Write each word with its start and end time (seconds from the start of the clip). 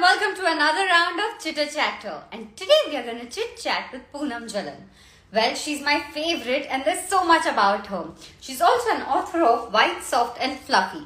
welcome 0.00 0.34
to 0.36 0.44
another 0.44 0.84
round 0.84 1.18
of 1.18 1.42
Chitter 1.42 1.64
Chatter. 1.64 2.22
And 2.30 2.54
today 2.54 2.80
we 2.88 2.96
are 2.96 3.02
going 3.02 3.18
to 3.18 3.26
chit 3.26 3.56
chat 3.56 3.90
with 3.90 4.02
Poonam 4.12 4.44
Jalan. 4.44 4.76
Well, 5.32 5.54
she's 5.54 5.80
my 5.80 6.00
favorite, 6.12 6.66
and 6.68 6.84
there's 6.84 7.08
so 7.08 7.24
much 7.24 7.46
about 7.46 7.86
her. 7.86 8.10
She's 8.40 8.60
also 8.60 8.90
an 8.90 9.02
author 9.02 9.42
of 9.42 9.72
White, 9.72 10.02
Soft, 10.02 10.38
and 10.38 10.58
Fluffy. 10.60 11.04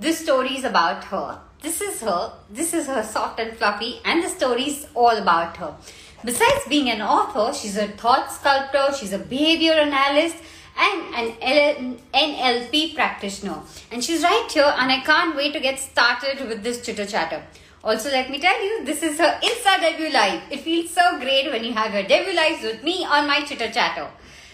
This 0.00 0.18
story 0.18 0.56
is 0.56 0.64
about 0.64 1.04
her. 1.04 1.38
This 1.60 1.80
is 1.80 2.00
her. 2.00 2.32
This 2.50 2.74
is 2.74 2.88
her 2.88 3.04
soft 3.04 3.38
and 3.38 3.56
fluffy, 3.56 4.00
and 4.04 4.24
the 4.24 4.28
story 4.28 4.64
is 4.64 4.88
all 4.92 5.16
about 5.16 5.56
her. 5.58 5.76
Besides 6.24 6.66
being 6.68 6.90
an 6.90 7.00
author, 7.00 7.56
she's 7.56 7.76
a 7.76 7.86
thought 7.88 8.32
sculptor, 8.32 8.88
she's 8.98 9.12
a 9.12 9.18
behavior 9.18 9.74
analyst, 9.74 10.36
and 10.76 11.14
an 11.14 11.98
NLP 12.12 12.96
practitioner. 12.96 13.60
And 13.92 14.02
she's 14.02 14.24
right 14.24 14.48
here, 14.50 14.74
and 14.76 14.90
I 14.90 15.00
can't 15.00 15.36
wait 15.36 15.52
to 15.52 15.60
get 15.60 15.78
started 15.78 16.48
with 16.48 16.64
this 16.64 16.84
chitter 16.84 17.06
chatter. 17.06 17.44
Also, 17.84 18.10
let 18.10 18.30
me 18.30 18.38
tell 18.38 18.64
you, 18.64 18.84
this 18.84 19.02
is 19.02 19.18
her 19.18 19.40
Insta 19.42 19.80
debut 19.80 20.12
live. 20.12 20.40
It 20.52 20.60
feels 20.60 20.90
so 20.90 21.18
great 21.18 21.50
when 21.50 21.64
you 21.64 21.72
have 21.72 21.92
your 21.92 22.04
debut 22.04 22.32
lives 22.32 22.62
with 22.62 22.84
me 22.84 23.04
on 23.04 23.26
my 23.26 23.40
chitter 23.42 23.72
chatter. 23.72 24.06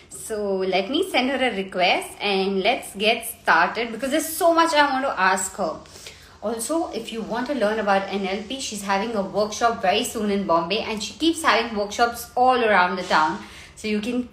So, 0.09 0.57
let 0.57 0.89
me 0.89 1.11
send 1.11 1.29
her 1.29 1.37
a 1.37 1.55
request 1.55 2.09
and 2.23 2.61
let's 2.61 2.95
get 2.97 3.27
started 3.27 3.93
because 3.93 4.13
there's 4.13 4.27
so 4.27 4.55
much 4.55 4.73
I 4.73 4.91
want 4.91 5.05
to 5.05 5.21
ask 5.21 5.55
her. 5.57 5.79
Also, 6.43 6.91
if 6.93 7.13
you 7.13 7.21
want 7.21 7.47
to 7.49 7.55
learn 7.55 7.79
about 7.79 8.09
NLP, 8.09 8.63
she's 8.63 8.83
having 8.83 9.15
a 9.15 9.23
workshop 9.23 9.83
very 9.83 10.05
soon 10.05 10.31
in 10.31 10.47
Bombay 10.47 10.79
and 10.79 11.03
she 11.03 11.13
keeps 11.13 11.43
having 11.43 11.77
workshops 11.77 12.31
all 12.35 12.65
around 12.65 12.97
the 12.97 13.03
town. 13.03 13.45
So, 13.77 13.89
you 13.89 14.01
can 14.01 14.31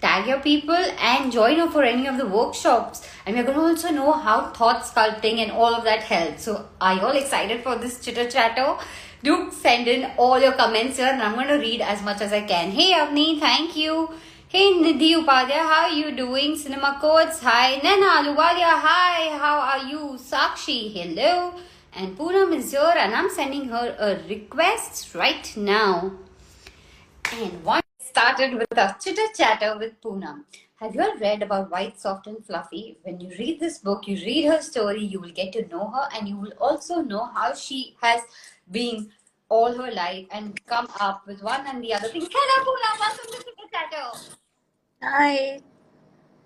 tag 0.00 0.26
your 0.26 0.40
people 0.40 0.74
and 0.74 1.32
join 1.32 1.58
her 1.58 1.70
for 1.70 1.82
any 1.82 2.06
of 2.06 2.16
the 2.18 2.26
workshops. 2.26 3.06
And 3.26 3.36
we're 3.36 3.44
going 3.44 3.56
to 3.56 3.64
also 3.64 3.90
know 3.90 4.12
how 4.12 4.50
thought 4.50 4.82
sculpting 4.82 5.38
and 5.38 5.50
all 5.50 5.74
of 5.74 5.84
that 5.84 6.02
helps. 6.02 6.44
So, 6.44 6.68
are 6.80 6.94
you 6.94 7.00
all 7.00 7.16
excited 7.16 7.62
for 7.62 7.76
this 7.76 8.00
chitter 8.00 8.30
chatter? 8.30 8.76
Do 9.22 9.50
send 9.50 9.88
in 9.88 10.12
all 10.16 10.38
your 10.40 10.52
comments 10.52 10.96
here 10.98 11.08
and 11.08 11.22
I'm 11.22 11.34
going 11.34 11.48
to 11.48 11.58
read 11.58 11.80
as 11.80 12.02
much 12.02 12.20
as 12.20 12.32
I 12.32 12.42
can. 12.42 12.70
Hey, 12.70 12.92
Avni, 12.92 13.40
thank 13.40 13.76
you. 13.76 14.10
Hey, 14.48 14.72
Nidhi 14.72 15.14
Upadhyay, 15.14 15.50
how 15.50 15.88
are 15.88 15.92
you 15.92 16.16
doing? 16.16 16.56
Cinema 16.56 16.98
Codes, 17.00 17.40
hi. 17.40 17.76
Nana 17.82 18.06
Aluwalia, 18.06 18.80
hi. 18.80 19.36
How 19.36 19.58
are 19.60 19.86
you? 19.86 20.16
Sakshi, 20.18 20.92
hello. 20.92 21.54
And 21.92 22.16
Poonam 22.16 22.54
is 22.54 22.70
here 22.70 22.94
and 22.96 23.14
I'm 23.14 23.28
sending 23.28 23.68
her 23.68 23.96
a 23.98 24.26
request 24.28 25.14
right 25.14 25.52
now. 25.56 26.12
And 27.32 27.64
one 27.64 27.82
started 28.18 28.54
with 28.54 28.76
a 28.76 28.96
chitter 29.00 29.28
chatter 29.32 29.78
with 29.78 29.92
Poonam. 30.00 30.42
Have 30.80 30.92
you 30.92 31.02
all 31.02 31.16
read 31.18 31.40
about 31.40 31.70
White, 31.70 32.00
Soft, 32.00 32.26
and 32.26 32.44
Fluffy? 32.44 32.98
When 33.04 33.20
you 33.20 33.28
read 33.38 33.60
this 33.60 33.78
book, 33.78 34.08
you 34.08 34.16
read 34.16 34.46
her 34.46 34.60
story, 34.60 35.04
you 35.04 35.20
will 35.20 35.30
get 35.30 35.52
to 35.52 35.64
know 35.68 35.88
her, 35.88 36.08
and 36.16 36.28
you 36.28 36.36
will 36.36 36.52
also 36.60 36.96
know 37.00 37.26
how 37.26 37.54
she 37.54 37.94
has 38.02 38.22
been 38.72 39.12
all 39.48 39.72
her 39.72 39.92
life 39.92 40.26
and 40.32 40.58
come 40.66 40.88
up 40.98 41.28
with 41.28 41.44
one 41.44 41.64
and 41.68 41.80
the 41.80 41.94
other 41.94 42.08
thing. 42.08 42.26
Hello, 42.28 42.56
Poonam, 42.66 42.98
welcome 42.98 43.30
to 43.34 43.38
Chitter 43.38 43.68
Chatter. 43.72 44.34
Hi. 45.04 45.60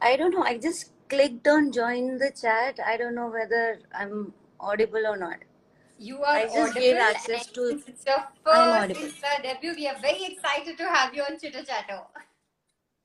I 0.03 0.17
don't 0.17 0.33
know. 0.33 0.43
I 0.43 0.59
just 0.59 0.91
clicked 1.09 1.49
on 1.49 1.73
join 1.73 2.19
the 2.19 2.33
chat. 2.39 2.81
I 2.87 2.99
don't 2.99 3.15
know 3.15 3.29
whether 3.29 3.79
I'm 3.99 4.35
audible 4.61 5.07
or 5.07 5.17
not. 5.17 5.39
You 6.03 6.23
are 6.25 6.37
I 6.37 6.47
just 6.47 6.75
gave 6.75 6.97
access 6.97 7.47
to- 7.57 7.81
it's 7.87 8.05
your 8.05 8.23
first 8.45 9.21
debut. 9.43 9.75
We 9.77 9.87
are 9.87 9.99
very 10.05 10.25
excited 10.25 10.77
to 10.79 10.89
have 10.89 11.15
you 11.15 11.23
on 11.23 11.39
Chitter 11.39 11.63
Chatter. 11.63 12.01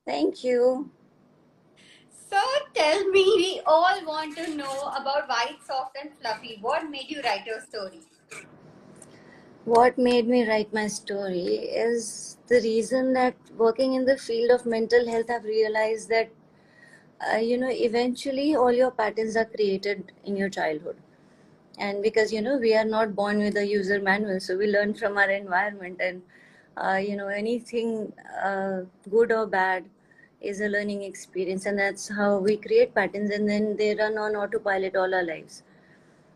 Thank 0.08 0.44
you. 0.44 0.90
So 2.32 2.42
tell 2.74 3.04
me, 3.10 3.24
we 3.44 3.62
all 3.68 4.04
want 4.08 4.36
to 4.38 4.48
know 4.56 4.80
about 5.02 5.30
White, 5.30 5.60
Soft, 5.68 5.96
and 6.02 6.12
Fluffy. 6.20 6.58
What 6.60 6.90
made 6.90 7.12
you 7.12 7.22
write 7.22 7.46
your 7.46 7.62
story? 7.62 8.02
What 9.66 10.00
made 10.00 10.28
me 10.28 10.44
write 10.50 10.74
my 10.74 10.88
story 10.88 11.46
is 11.86 12.38
the 12.48 12.62
reason 12.62 13.14
that 13.14 13.36
working 13.58 13.94
in 13.94 14.06
the 14.06 14.18
field 14.18 14.50
of 14.50 14.66
mental 14.66 15.08
health, 15.08 15.30
I've 15.30 15.44
realized 15.44 16.10
that, 16.10 16.32
uh, 17.32 17.38
you 17.38 17.60
know, 17.60 17.70
eventually 17.70 18.56
all 18.56 18.72
your 18.72 18.90
patterns 18.90 19.38
are 19.38 19.46
created 19.46 20.14
in 20.24 20.36
your 20.36 20.50
childhood. 20.50 20.98
And 21.78 22.02
because, 22.02 22.34
you 22.34 22.42
know, 22.42 22.58
we 22.58 22.76
are 22.76 22.86
not 22.86 23.16
born 23.16 23.40
with 23.40 23.58
a 23.58 23.66
user 23.66 24.00
manual, 24.02 24.40
so 24.40 24.58
we 24.58 24.68
learn 24.68 24.94
from 24.94 25.18
our 25.18 25.30
environment. 25.30 26.00
And, 26.02 26.22
uh, 26.76 26.96
you 26.98 27.16
know, 27.16 27.28
anything 27.28 28.14
uh, 28.44 28.82
good 29.10 29.32
or 29.32 29.46
bad 29.46 29.86
is 30.42 30.62
a 30.62 30.68
learning 30.68 31.04
experience. 31.04 31.66
And 31.66 31.78
that's 31.80 32.08
how 32.10 32.38
we 32.40 32.58
create 32.58 32.96
patterns, 32.96 33.32
and 33.32 33.48
then 33.48 33.76
they 33.78 33.96
run 33.96 34.18
on 34.18 34.36
autopilot 34.36 34.96
all 34.96 35.14
our 35.14 35.24
lives. 35.24 35.64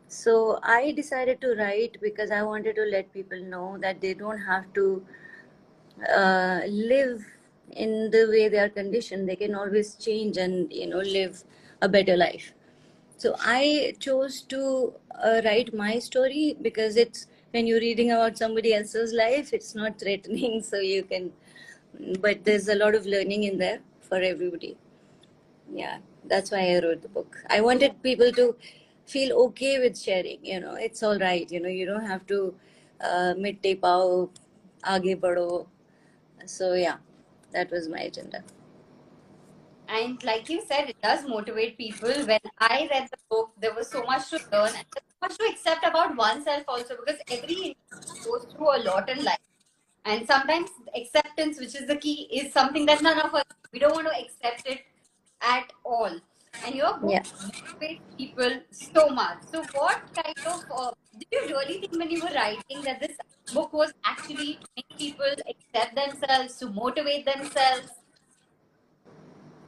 So 0.08 0.60
I 0.64 0.92
decided 0.92 1.42
to 1.42 1.56
write 1.56 1.98
because 2.02 2.32
I 2.32 2.44
wanted 2.44 2.76
to 2.76 2.84
let 2.84 3.14
people 3.14 3.42
know 3.42 3.78
that 3.80 4.02
they 4.02 4.14
don't 4.14 4.40
have 4.40 4.72
to 4.74 5.04
uh, 6.10 6.62
live 6.68 7.26
in 7.72 8.10
the 8.12 8.28
way 8.30 8.50
they 8.50 8.60
are 8.60 8.70
conditioned. 8.70 9.28
They 9.30 9.36
can 9.36 9.56
always 9.56 9.96
change 9.96 10.38
and 10.38 10.72
you 10.72 10.88
know 10.88 11.00
live 11.00 11.44
a 11.82 11.90
better 11.90 12.18
life. 12.18 12.54
So 13.22 13.36
I 13.40 13.94
chose 14.00 14.42
to 14.52 14.94
uh, 15.24 15.42
write 15.46 15.76
my 15.76 16.00
story 16.00 16.58
because 16.60 16.96
it's 16.98 17.28
when 17.52 17.68
you're 17.68 17.80
reading 17.80 18.10
about 18.10 18.36
somebody 18.36 18.74
else's 18.74 19.14
life, 19.14 19.54
it's 19.54 19.76
not 19.76 20.00
threatening. 20.00 20.64
So 20.70 20.78
you 20.78 21.04
can, 21.04 21.32
but 22.20 22.44
there's 22.44 22.68
a 22.68 22.74
lot 22.74 22.96
of 22.96 23.06
learning 23.06 23.44
in 23.44 23.60
there 23.60 23.82
for 24.00 24.18
everybody. 24.18 24.76
Yeah, 25.72 26.00
that's 26.26 26.50
why 26.50 26.62
I 26.72 26.80
wrote 26.84 27.04
the 27.04 27.10
book. 27.10 27.38
I 27.48 27.62
wanted 27.62 28.02
people 28.02 28.32
to 28.32 28.56
feel 29.06 29.38
okay 29.44 29.78
with 29.78 30.00
sharing. 30.00 30.44
You 30.44 30.60
know, 30.62 30.74
it's 30.74 31.04
all 31.04 31.20
right. 31.20 31.52
You 31.52 31.60
know, 31.60 31.70
you 31.70 31.86
don't 31.86 32.08
have 32.14 32.26
to 32.34 32.56
uh, 33.02 33.36
mitte 33.38 33.80
pao, 33.80 34.32
aage. 34.84 35.68
So 36.48 36.74
yeah, 36.74 36.98
that 37.52 37.70
was 37.70 37.88
my 37.88 38.00
agenda. 38.00 38.44
And 39.94 40.24
like 40.24 40.50
you 40.50 40.62
said, 40.66 40.90
it 40.90 40.96
does 41.02 41.28
motivate 41.28 41.78
people. 41.78 42.10
When 42.26 42.40
I 42.60 42.88
read 42.92 43.10
the 43.12 43.18
book, 43.30 43.52
there 43.60 43.74
was 43.76 43.88
so 43.90 44.04
much 44.04 44.30
to 44.30 44.40
learn 44.52 44.74
and 44.76 44.86
so 44.96 45.02
much 45.22 45.38
to 45.38 45.46
accept 45.52 45.86
about 45.86 46.16
oneself 46.16 46.64
also 46.68 46.96
because 47.04 47.20
every 47.30 47.76
goes 48.24 48.46
through 48.56 48.78
a 48.78 48.80
lot 48.84 49.10
in 49.10 49.24
life. 49.24 49.40
And 50.06 50.26
sometimes 50.26 50.70
acceptance, 50.96 51.60
which 51.60 51.76
is 51.76 51.88
the 51.88 51.98
key, 51.98 52.30
is 52.32 52.54
something 52.54 52.86
that 52.88 53.02
none 53.02 53.20
of 53.20 53.34
us 53.36 53.44
we 53.74 53.80
don't 53.80 53.94
want 53.94 54.08
to 54.08 54.20
accept 54.20 54.68
it 54.68 54.82
at 55.42 55.72
all. 55.84 56.12
And 56.66 56.76
your 56.76 56.98
book 56.98 57.12
Yeah. 57.12 57.24
motivates 57.24 58.18
people 58.18 58.52
so 58.72 59.10
much. 59.10 59.40
So, 59.52 59.64
what 59.74 60.02
kind 60.16 60.36
of 60.46 60.64
uh, 60.76 60.92
did 61.18 61.28
you 61.32 61.42
really 61.48 61.80
think 61.82 61.98
when 62.04 62.10
you 62.12 62.22
were 62.22 62.34
writing 62.36 62.82
that 62.84 63.00
this 63.00 63.18
book 63.54 63.74
was 63.74 63.94
actually 64.06 64.54
to 64.56 64.68
make 64.78 64.98
people 64.98 65.34
accept 65.54 65.96
themselves, 65.96 66.58
to 66.60 66.70
motivate 66.70 67.26
themselves? 67.26 68.01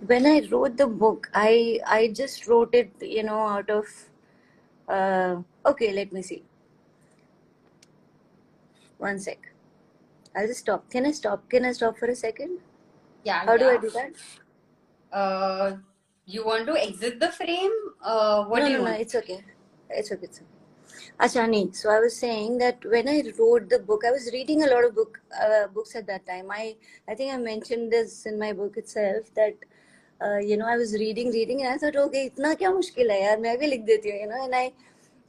When 0.06 0.26
I 0.26 0.48
wrote 0.52 0.78
the 0.78 0.88
book, 0.88 1.30
I 1.34 1.80
I 1.86 2.08
just 2.10 2.48
wrote 2.48 2.74
it, 2.74 2.92
you 3.02 3.24
know, 3.24 3.40
out 3.48 3.70
of 3.70 3.86
uh, 4.88 5.42
okay. 5.66 5.94
Let 5.94 6.12
me 6.12 6.22
see. 6.22 6.44
One 8.98 9.20
sec. 9.20 9.52
I'll 10.36 10.48
just 10.48 10.62
stop. 10.62 10.90
Can 10.90 11.06
I 11.06 11.12
stop? 11.12 11.50
Can 11.50 11.66
I 11.66 11.72
stop 11.72 11.98
for 11.98 12.08
a 12.08 12.16
second? 12.16 12.60
Yeah, 13.24 13.46
How 13.46 13.58
do 13.58 13.70
I 13.70 13.78
do 13.78 13.90
that? 13.92 14.12
Uh, 15.12 15.78
you 16.26 16.46
want 16.46 16.66
to 16.68 16.74
exit 16.74 17.20
the 17.20 17.30
frame? 17.30 17.72
Uh, 18.02 18.46
what 18.46 18.60
no, 18.60 18.66
do 18.66 18.72
you 18.72 18.78
no, 18.80 18.86
no. 18.86 18.92
It's 18.92 19.16
okay. 19.16 19.44
It's 19.90 20.12
okay. 20.12 20.26
It's 20.26 20.40
okay. 20.40 20.48
Ashani, 21.20 21.76
so 21.76 21.90
I 21.90 22.00
was 22.00 22.16
saying 22.18 22.58
that 22.60 22.84
when 22.86 23.08
I 23.08 23.24
wrote 23.38 23.70
the 23.70 23.80
book, 23.80 24.04
I 24.06 24.12
was 24.12 24.30
reading 24.34 24.64
a 24.64 24.68
lot 24.68 24.84
of 24.84 24.96
book 24.96 25.20
uh, 25.42 25.68
books 25.68 25.96
at 25.96 26.08
that 26.08 26.26
time. 26.26 26.50
I 26.52 26.76
I 27.08 27.16
think 27.16 27.34
I 27.34 27.38
mentioned 27.38 27.92
this 27.92 28.26
in 28.26 28.38
my 28.40 28.54
book 28.54 28.78
itself 28.78 29.34
that 29.36 29.56
uh, 30.22 30.38
you 30.38 30.58
know, 30.58 30.66
I 30.66 30.78
was 30.78 30.94
reading, 30.94 31.32
reading, 31.32 31.64
and 31.64 31.74
I 31.74 31.78
thought, 31.78 31.96
okay, 31.96 32.30
itna 32.30 32.56
kya 32.58 32.72
mushkil 32.78 33.10
hai 33.10 33.22
yaar, 33.22 33.40
main 33.42 33.60
bhi 33.60 33.70
likh 33.70 33.86
deti 33.86 34.12
hu, 34.12 34.18
you 34.18 34.28
know, 34.28 34.44
and 34.46 34.56
I, 34.56 34.74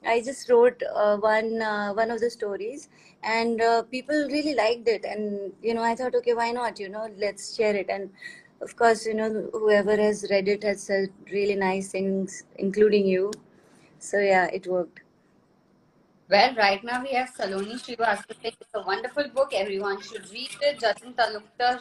I 0.07 0.21
just 0.21 0.49
wrote 0.51 0.83
uh, 0.95 1.17
one 1.17 1.63
uh, 1.63 1.93
one 1.95 2.11
of 2.11 2.21
the 2.21 2.31
stories, 2.31 2.89
and 3.23 3.61
uh, 3.61 3.83
people 3.83 4.29
really 4.31 4.55
liked 4.55 4.89
it, 4.89 5.05
and 5.05 5.53
you 5.63 5.75
know, 5.75 5.83
I 5.83 5.95
thought, 5.95 6.15
okay, 6.17 6.35
why 6.35 6.51
not, 6.53 6.79
you 6.79 6.89
know, 6.89 7.09
let's 7.19 7.55
share 7.57 7.75
it, 7.75 7.89
and 7.89 8.11
of 8.61 8.77
course, 8.77 9.07
you 9.07 9.15
know, 9.15 9.49
whoever 9.53 9.97
has 9.97 10.27
read 10.31 10.49
it 10.49 10.63
has 10.63 10.83
said 10.83 11.09
really 11.33 11.57
nice 11.57 11.91
things, 11.91 12.45
including 12.57 13.07
you, 13.07 13.33
so 13.99 14.19
yeah, 14.19 14.47
it 14.47 14.67
worked. 14.67 15.01
Well, 16.31 16.55
right 16.55 16.83
now 16.83 17.03
we 17.03 17.11
have 17.13 17.31
Saloni 17.35 17.75
Srivastava. 17.75 18.37
It's 18.43 18.75
a 18.75 18.83
wonderful 18.83 19.29
book. 19.35 19.53
Everyone 19.53 20.01
should 20.01 20.31
read 20.33 20.51
it. 20.63 20.81
Jatin 20.81 21.15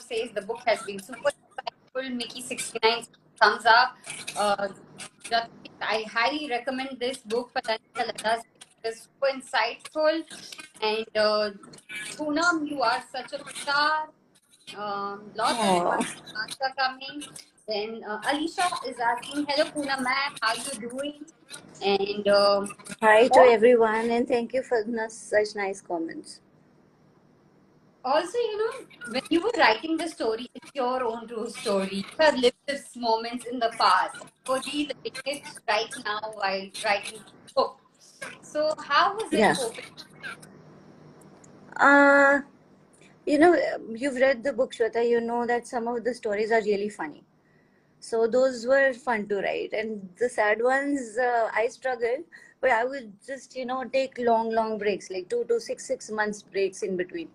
says 0.01 0.31
the 0.35 0.41
book 0.41 0.61
has 0.65 0.83
been 0.83 0.99
super 1.01 1.31
insightful. 1.93 2.17
Mickey 2.17 2.41
69 2.41 3.05
thumbs 3.39 3.65
up. 3.65 3.95
Uh, 4.37 4.67
I 5.81 6.05
highly 6.11 6.49
recommend 6.49 6.97
this 6.99 7.17
book. 7.17 7.51
Lada 7.55 8.41
is 8.83 9.07
super 9.07 9.31
insightful. 9.33 10.23
And 10.81 11.05
uh, 11.15 11.51
Poonam, 12.15 12.67
you 12.69 12.81
are 12.81 13.03
such 13.11 13.33
a 13.33 13.39
star. 13.55 14.09
Um, 14.77 15.31
lots 15.35 15.53
of 15.53 15.59
Aw. 15.59 15.91
fun 15.91 16.05
stars 16.05 16.57
are 16.61 16.73
coming. 16.77 17.23
Then 17.67 18.03
uh, 18.07 18.21
Alicia 18.29 18.67
is 18.87 18.97
asking, 18.99 19.45
"Hello, 19.47 19.69
Poonam 19.71 20.03
ma'am, 20.03 20.35
how 20.41 20.49
are 20.49 20.55
you 20.55 20.89
doing?" 20.89 21.25
And 21.81 22.27
uh, 22.27 22.67
Hi 23.01 23.27
to 23.27 23.39
everyone, 23.39 24.09
and 24.09 24.27
thank 24.27 24.53
you 24.53 24.63
for 24.63 24.83
such 25.07 25.55
nice 25.55 25.79
comments. 25.81 26.41
Also, 28.03 28.37
you 28.37 28.57
know, 28.57 28.71
when 29.11 29.21
you 29.29 29.41
were 29.41 29.51
writing 29.57 29.97
the 29.97 30.07
story, 30.07 30.49
it's 30.53 30.71
your 30.73 31.03
own 31.03 31.27
true 31.27 31.49
story. 31.49 31.97
You 31.97 32.25
have 32.25 32.35
lived 32.35 32.57
these 32.67 32.89
moments 32.95 33.45
in 33.45 33.59
the 33.59 33.71
past. 33.77 34.17
For 34.45 34.59
these 34.59 34.91
it 35.03 35.43
right 35.67 35.93
now 36.05 36.19
while 36.33 36.69
writing 36.83 37.19
the 37.25 37.53
book. 37.55 37.79
So, 38.41 38.73
how 38.77 39.15
was 39.15 39.31
it 39.31 39.57
coping? 39.57 39.85
Uh, 41.77 42.41
you 43.25 43.39
know, 43.39 43.57
you've 43.95 44.15
read 44.15 44.43
the 44.43 44.53
book, 44.53 44.73
Shweta, 44.73 45.07
you 45.07 45.21
know 45.21 45.45
that 45.47 45.67
some 45.67 45.87
of 45.87 46.03
the 46.03 46.13
stories 46.13 46.51
are 46.51 46.61
really 46.61 46.89
funny. 46.89 47.23
So 47.99 48.27
those 48.27 48.65
were 48.67 48.93
fun 48.93 49.27
to 49.29 49.37
write. 49.37 49.71
And 49.71 50.09
the 50.19 50.27
sad 50.27 50.61
ones, 50.61 51.17
uh, 51.17 51.49
I 51.55 51.67
struggled, 51.67 52.25
but 52.59 52.71
I 52.71 52.83
would 52.83 53.13
just, 53.25 53.55
you 53.55 53.65
know, 53.65 53.85
take 53.85 54.17
long, 54.17 54.51
long 54.51 54.77
breaks, 54.77 55.09
like 55.09 55.29
two 55.29 55.45
to 55.45 55.59
six, 55.59 55.85
six 55.87 56.11
months 56.11 56.41
breaks 56.41 56.83
in 56.83 56.97
between. 56.97 57.29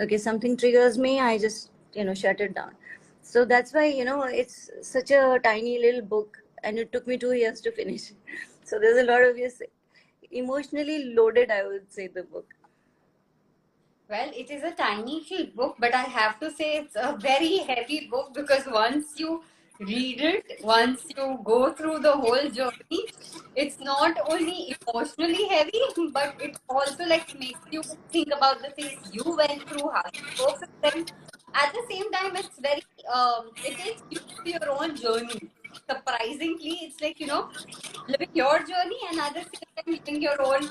Okay, 0.00 0.18
something 0.18 0.56
triggers 0.56 0.98
me, 0.98 1.20
I 1.20 1.38
just, 1.38 1.70
you 1.92 2.04
know, 2.04 2.14
shut 2.14 2.40
it 2.40 2.54
down. 2.54 2.72
So 3.20 3.44
that's 3.44 3.72
why, 3.74 3.86
you 3.86 4.04
know, 4.04 4.22
it's 4.22 4.70
such 4.80 5.10
a 5.10 5.38
tiny 5.44 5.78
little 5.78 6.02
book, 6.02 6.38
and 6.62 6.78
it 6.78 6.92
took 6.92 7.06
me 7.06 7.18
two 7.18 7.32
years 7.32 7.60
to 7.62 7.72
finish. 7.72 8.12
So 8.64 8.78
there's 8.78 8.96
a 8.96 9.10
lot 9.10 9.22
of 9.22 9.36
yes, 9.36 9.60
emotionally 10.30 11.12
loaded, 11.14 11.50
I 11.50 11.66
would 11.66 11.92
say, 11.92 12.06
the 12.06 12.22
book. 12.22 12.54
Well, 14.08 14.30
it 14.34 14.50
is 14.50 14.62
a 14.62 14.70
tiny 14.70 15.26
little 15.30 15.46
book, 15.54 15.76
but 15.78 15.94
I 15.94 16.02
have 16.02 16.38
to 16.40 16.50
say 16.50 16.76
it's 16.76 16.96
a 16.96 17.16
very 17.20 17.56
heavy 17.68 18.08
book 18.10 18.32
because 18.34 18.66
once 18.66 19.18
you 19.18 19.42
read 19.86 20.20
it, 20.20 20.60
once 20.62 21.04
you 21.16 21.38
go 21.44 21.72
through 21.72 21.98
the 22.00 22.12
whole 22.12 22.48
journey, 22.50 23.02
it's 23.54 23.78
not 23.80 24.16
only 24.28 24.74
emotionally 24.86 25.46
heavy, 25.48 25.82
but 26.12 26.34
it 26.40 26.56
also 26.68 27.04
like 27.06 27.38
makes 27.38 27.60
you 27.70 27.82
think 28.10 28.28
about 28.36 28.62
the 28.62 28.70
things 28.70 28.98
you 29.12 29.22
went 29.36 29.68
through, 29.68 29.88
how 29.90 30.02
you 30.14 30.22
cope 30.38 30.60
with 30.60 30.80
them. 30.82 31.04
At 31.54 31.72
the 31.72 31.82
same 31.90 32.10
time, 32.12 32.36
it's 32.36 32.58
very 32.60 32.82
um, 33.12 33.50
it 33.64 33.76
takes 33.78 34.02
you 34.10 34.20
to 34.20 34.50
your 34.50 34.70
own 34.80 34.96
journey. 34.96 35.50
Surprisingly, 35.90 36.78
it's 36.86 37.00
like 37.00 37.20
you 37.20 37.26
know 37.26 37.48
living 38.08 38.30
your 38.34 38.58
journey 38.60 39.00
and 39.10 39.20
at 39.20 39.34
the 39.34 39.42
same 39.42 39.70
time 39.76 39.94
living 39.98 40.22
your 40.22 40.40
own 40.42 40.68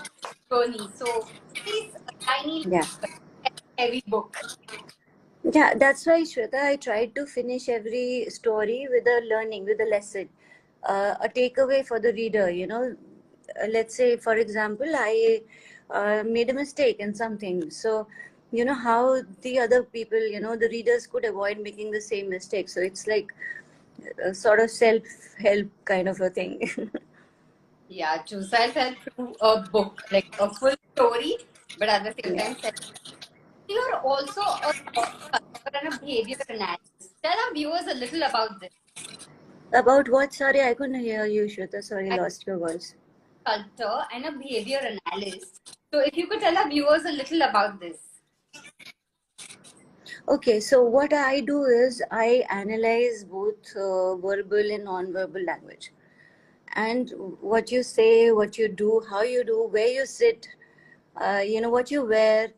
journey. 0.51 0.87
So 0.95 1.27
it's 1.65 1.95
a 1.95 2.25
tiny 2.25 2.65
Yeah. 2.69 2.85
heavy 3.77 4.03
book. 4.07 4.35
Yeah, 5.43 5.73
that's 5.75 6.05
why, 6.05 6.21
Shweta, 6.21 6.55
I 6.55 6.75
tried 6.75 7.15
to 7.15 7.25
finish 7.25 7.67
every 7.69 8.27
story 8.29 8.87
with 8.89 9.07
a 9.07 9.21
learning, 9.29 9.65
with 9.65 9.79
a 9.81 9.85
lesson, 9.89 10.29
uh, 10.83 11.15
a 11.21 11.29
takeaway 11.29 11.85
for 11.85 11.99
the 11.99 12.13
reader. 12.21 12.49
You 12.61 12.67
know, 12.67 12.83
Uh, 13.61 13.65
let's 13.71 13.95
say, 13.99 14.05
for 14.25 14.33
example, 14.41 14.91
I 14.97 15.41
uh, 15.99 16.23
made 16.35 16.49
a 16.51 16.53
mistake 16.57 16.99
in 17.05 17.09
something. 17.21 17.57
So, 17.77 18.07
you 18.59 18.63
know, 18.67 18.75
how 18.83 19.01
the 19.45 19.53
other 19.63 19.79
people, 19.95 20.23
you 20.35 20.39
know, 20.45 20.53
the 20.61 20.69
readers 20.75 21.07
could 21.15 21.25
avoid 21.31 21.59
making 21.65 21.91
the 21.95 22.01
same 22.05 22.29
mistake. 22.35 22.69
So 22.75 22.79
it's 22.89 23.03
like 23.13 23.33
a 24.29 24.33
sort 24.33 24.61
of 24.65 24.69
self 24.77 25.03
help 25.47 25.67
kind 25.93 26.07
of 26.13 26.21
a 26.21 26.29
thing. 26.29 26.55
Yeah, 27.89 28.21
to 28.27 28.43
self-help 28.43 28.95
through 29.15 29.35
a 29.41 29.61
book, 29.71 30.01
like 30.11 30.33
a 30.39 30.49
full 30.53 30.75
story, 30.95 31.37
but 31.77 31.89
at 31.89 32.03
the 32.03 32.13
same 32.23 32.35
Yeah. 32.35 32.53
time, 32.53 32.57
self- 32.61 32.75
you're 33.71 33.97
also 33.99 34.41
a 34.41 34.73
and 35.73 35.93
a 35.93 35.97
behavior 35.99 36.37
analyst. 36.49 37.13
Tell 37.23 37.37
our 37.45 37.53
viewers 37.53 37.87
a 37.89 37.93
little 37.93 38.23
about 38.23 38.59
this 38.59 38.71
About 39.73 40.09
what? 40.09 40.33
Sorry, 40.33 40.61
I 40.61 40.73
couldn't 40.73 40.99
hear 40.99 41.25
you, 41.25 41.43
Shweta. 41.45 41.81
Sorry, 41.83 42.09
I- 42.11 42.17
lost 42.17 42.45
your 42.47 42.57
voice. 42.57 42.95
sculptor 43.45 43.93
and 44.15 44.25
a 44.25 44.31
behavior 44.31 44.79
analyst. 45.11 45.75
So, 45.93 45.99
if 45.99 46.17
you 46.17 46.27
could 46.27 46.41
tell 46.41 46.57
our 46.57 46.69
viewers 46.69 47.05
a 47.05 47.11
little 47.11 47.41
about 47.49 47.79
this. 47.79 47.97
Okay, 50.29 50.59
so 50.59 50.83
what 50.83 51.13
I 51.13 51.39
do 51.41 51.63
is 51.63 52.01
I 52.11 52.43
analyze 52.49 53.23
both 53.23 53.75
uh, 53.75 54.15
verbal 54.17 54.71
and 54.75 54.83
non-verbal 54.85 55.43
language. 55.45 55.91
And 56.73 57.11
what 57.41 57.71
you 57.71 57.81
say, 57.83 58.31
what 58.31 58.57
you 58.57 58.67
do, 58.67 59.01
how 59.09 59.23
you 59.23 59.43
do, 59.43 59.67
where 59.71 59.87
you 59.87 60.05
sit, 60.05 60.47
uh, 61.19 61.41
you 61.45 61.59
know, 61.61 61.69
what 61.69 61.91
you 61.91 62.05
wear, 62.05 62.53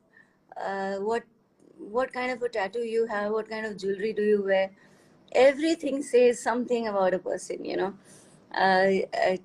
uh, 0.58 0.96
what 0.96 1.24
what 1.78 2.14
kind 2.14 2.32
of 2.32 2.42
a 2.42 2.50
tattoo 2.50 2.80
you 2.80 3.06
have, 3.08 3.32
what 3.32 3.50
kind 3.50 3.66
of 3.66 3.78
jewelry 3.78 4.14
do 4.14 4.24
you 4.24 4.44
wear. 4.44 4.72
Everything 5.34 6.02
says 6.04 6.42
something 6.42 6.88
about 6.88 7.14
a 7.14 7.20
person, 7.20 7.66
you 7.66 7.78
know. 7.78 7.94
Uh, 8.56 9.08
uh, 9.26 9.38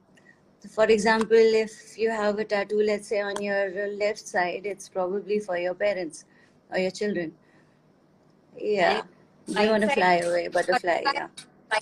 for 0.70 0.84
example, 0.84 1.36
if 1.36 1.96
you 1.96 2.10
have 2.10 2.38
a 2.38 2.44
tattoo, 2.44 2.82
let's 2.84 3.08
say 3.08 3.20
on 3.20 3.42
your 3.42 3.88
left 3.96 4.26
side, 4.26 4.62
it's 4.64 4.88
probably 4.88 5.38
for 5.38 5.56
your 5.56 5.74
parents 5.74 6.24
or 6.70 6.78
your 6.78 6.90
children. 6.90 7.32
Yeah. 8.58 9.02
You 9.46 9.70
want 9.70 9.82
to 9.82 9.88
fly 9.88 10.16
away, 10.16 10.48
butterfly? 10.48 11.04
Yeah. 11.14 11.28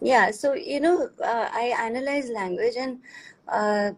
Yeah. 0.00 0.32
So, 0.32 0.52
you 0.52 0.80
know, 0.80 1.08
uh, 1.22 1.48
I 1.50 1.74
analyze 1.78 2.28
language 2.28 2.74
and 2.76 2.98
uh, 3.48 3.92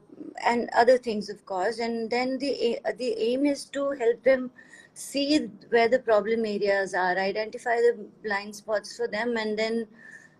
and 0.44 0.68
other 0.76 0.98
things, 0.98 1.28
of 1.28 1.44
course, 1.46 1.78
and 1.78 2.10
then 2.10 2.38
the 2.38 2.78
the 2.98 3.14
aim 3.18 3.46
is 3.46 3.64
to 3.66 3.90
help 3.90 4.22
them 4.22 4.50
see 4.94 5.38
where 5.68 5.88
the 5.88 5.98
problem 5.98 6.44
areas 6.46 6.94
are, 6.94 7.16
identify 7.18 7.76
the 7.76 7.96
blind 8.24 8.54
spots 8.54 8.96
for 8.96 9.06
them, 9.08 9.36
and 9.36 9.58
then 9.58 9.86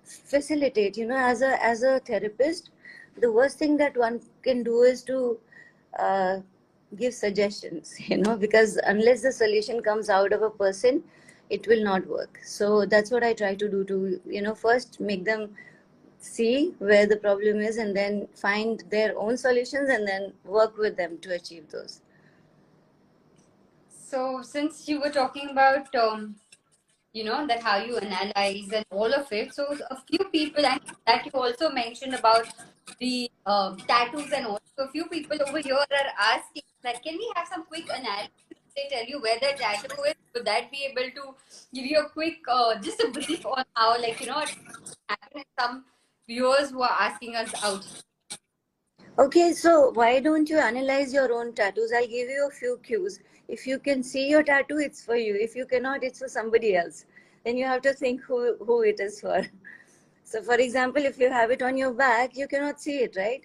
facilitate. 0.05 0.97
You 0.97 1.07
know, 1.07 1.17
as 1.17 1.43
a 1.43 1.63
as 1.65 1.83
a 1.83 2.01
therapist, 2.01 2.71
the 3.21 3.31
worst 3.31 3.59
thing 3.59 3.77
that 3.79 3.97
one 3.97 4.21
can 4.43 4.63
do 4.63 4.83
is 4.83 5.03
to 5.05 5.39
uh, 5.99 6.41
give 6.97 7.15
suggestions. 7.15 7.95
You 8.09 8.19
know, 8.19 8.37
because 8.37 8.77
unless 8.85 9.23
the 9.23 9.33
solution 9.33 9.83
comes 9.83 10.11
out 10.11 10.33
of 10.33 10.43
a 10.43 10.51
person, 10.51 11.03
it 11.51 11.67
will 11.67 11.85
not 11.85 12.07
work. 12.07 12.39
So 12.45 12.87
that's 12.87 13.11
what 13.11 13.23
I 13.25 13.33
try 13.35 13.55
to 13.55 13.69
do. 13.69 13.85
To 13.85 14.21
you 14.27 14.43
know, 14.43 14.55
first 14.55 15.01
make 15.01 15.25
them 15.25 15.51
see 16.27 16.75
where 16.79 17.07
the 17.07 17.17
problem 17.17 17.61
is 17.61 17.77
and 17.77 17.97
then 17.97 18.27
find 18.35 18.83
their 18.91 19.19
own 19.19 19.37
solutions 19.37 19.89
and 19.89 20.07
then 20.07 20.33
work 20.45 20.77
with 20.77 20.97
them 20.97 21.19
to 21.19 21.35
achieve 21.35 21.71
those. 21.71 22.01
So, 23.89 24.43
since 24.43 24.89
you 24.89 25.01
were 25.01 25.11
talking 25.11 25.51
about, 25.51 25.95
um, 25.95 26.37
you 27.13 27.25
know, 27.25 27.47
that 27.47 27.63
how 27.63 27.79
you 27.79 27.97
analyze 27.99 28.71
and 28.73 28.85
all 28.91 29.13
of 29.13 29.33
it, 29.33 29.55
so 29.55 29.77
a 29.91 29.97
few 30.03 30.25
people, 30.31 30.65
and 30.65 30.81
that 31.07 31.27
you 31.27 31.33
also 31.33 31.71
mentioned 31.71 32.15
about 32.15 32.47
the 33.01 33.31
um, 33.47 33.77
tattoos 33.89 34.31
and 34.33 34.47
all. 34.47 34.61
So, 34.77 34.85
a 34.85 34.89
few 34.89 35.07
people 35.07 35.39
over 35.49 35.59
here 35.59 35.75
are 35.75 36.11
asking 36.21 36.63
that 36.83 37.03
can 37.03 37.17
we 37.17 37.33
have 37.35 37.49
some 37.49 37.65
quick 37.65 37.85
analysis? 37.85 38.31
They 38.77 38.89
tell 38.91 39.07
you 39.07 39.21
where 39.21 39.39
the 39.41 39.57
tattoo 39.59 40.03
is. 40.03 40.15
Would 40.35 40.45
that 40.45 40.71
be 40.71 40.85
able 40.85 41.11
to 41.19 41.35
give 41.75 41.87
you 41.87 41.99
a 41.99 42.09
quick, 42.11 42.39
uh, 42.47 42.79
just 42.79 43.01
a 43.01 43.11
brief 43.11 43.45
on 43.47 43.65
how, 43.75 43.99
like, 44.01 44.21
you 44.21 44.27
know? 44.27 44.45
Some 45.59 45.85
viewers 46.27 46.71
who 46.71 46.83
are 46.83 46.97
asking 46.99 47.37
us 47.37 47.53
out. 47.63 47.87
Okay, 49.19 49.53
so 49.53 49.91
why 49.93 50.21
don't 50.21 50.49
you 50.49 50.59
analyze 50.59 51.13
your 51.13 51.33
own 51.33 51.55
tattoos? 51.55 51.93
I'll 51.97 52.07
give 52.07 52.29
you 52.29 52.49
a 52.49 52.55
few 52.55 52.79
cues. 52.83 53.21
If 53.49 53.67
you 53.67 53.79
can 53.79 54.03
see 54.03 54.29
your 54.29 54.43
tattoo, 54.43 54.79
it's 54.79 55.03
for 55.03 55.17
you. 55.17 55.35
If 55.35 55.55
you 55.55 55.65
cannot, 55.65 56.05
it's 56.05 56.19
for 56.19 56.29
somebody 56.29 56.77
else. 56.77 57.07
Then 57.45 57.57
you 57.57 57.65
have 57.65 57.81
to 57.83 57.95
think 57.95 58.23
who, 58.23 58.57
who 58.57 58.83
it 58.83 59.01
is 59.01 59.21
for. 59.21 59.43
So, 60.29 60.43
for 60.43 60.55
example, 60.55 61.05
if 61.05 61.21
you 61.21 61.31
have 61.31 61.53
it 61.53 61.63
on 61.63 61.77
your 61.77 61.93
back, 61.93 62.37
you 62.37 62.49
cannot 62.49 62.81
see 62.81 62.97
it, 62.97 63.15
right? 63.17 63.45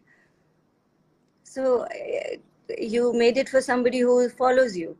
So, 1.43 1.81
uh, 1.83 2.37
you 2.75 3.13
made 3.13 3.37
it 3.37 3.49
for 3.49 3.61
somebody 3.61 3.99
who 3.99 4.27
follows 4.29 4.75
you 4.75 4.97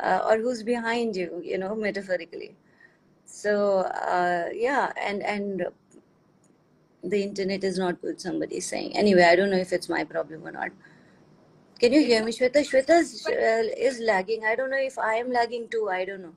uh, 0.00 0.20
or 0.24 0.38
who's 0.38 0.62
behind 0.62 1.16
you, 1.16 1.42
you 1.44 1.58
know, 1.58 1.74
metaphorically. 1.74 2.54
So, 3.24 3.78
uh, 3.80 4.50
yeah, 4.52 4.92
and 4.96 5.24
and 5.24 5.66
the 7.04 7.22
internet 7.22 7.64
is 7.64 7.78
not 7.78 8.00
good, 8.00 8.20
somebody 8.20 8.56
is 8.56 8.66
saying. 8.66 8.96
Anyway, 8.96 9.22
I 9.22 9.36
don't 9.36 9.50
know 9.50 9.56
if 9.56 9.72
it's 9.72 9.88
my 9.88 10.04
problem 10.04 10.46
or 10.46 10.52
not. 10.52 10.70
Can 11.80 11.92
you 11.92 12.04
hear 12.04 12.24
me, 12.24 12.32
Shweta? 12.32 12.60
Shweta 12.68 13.00
is, 13.00 13.26
uh, 13.26 13.64
is 13.76 14.00
lagging. 14.00 14.44
I 14.44 14.54
don't 14.54 14.70
know 14.70 14.78
if 14.78 14.98
I 14.98 15.14
am 15.16 15.30
lagging 15.30 15.68
too. 15.68 15.88
I 15.90 16.04
don't 16.04 16.22
know. 16.22 16.34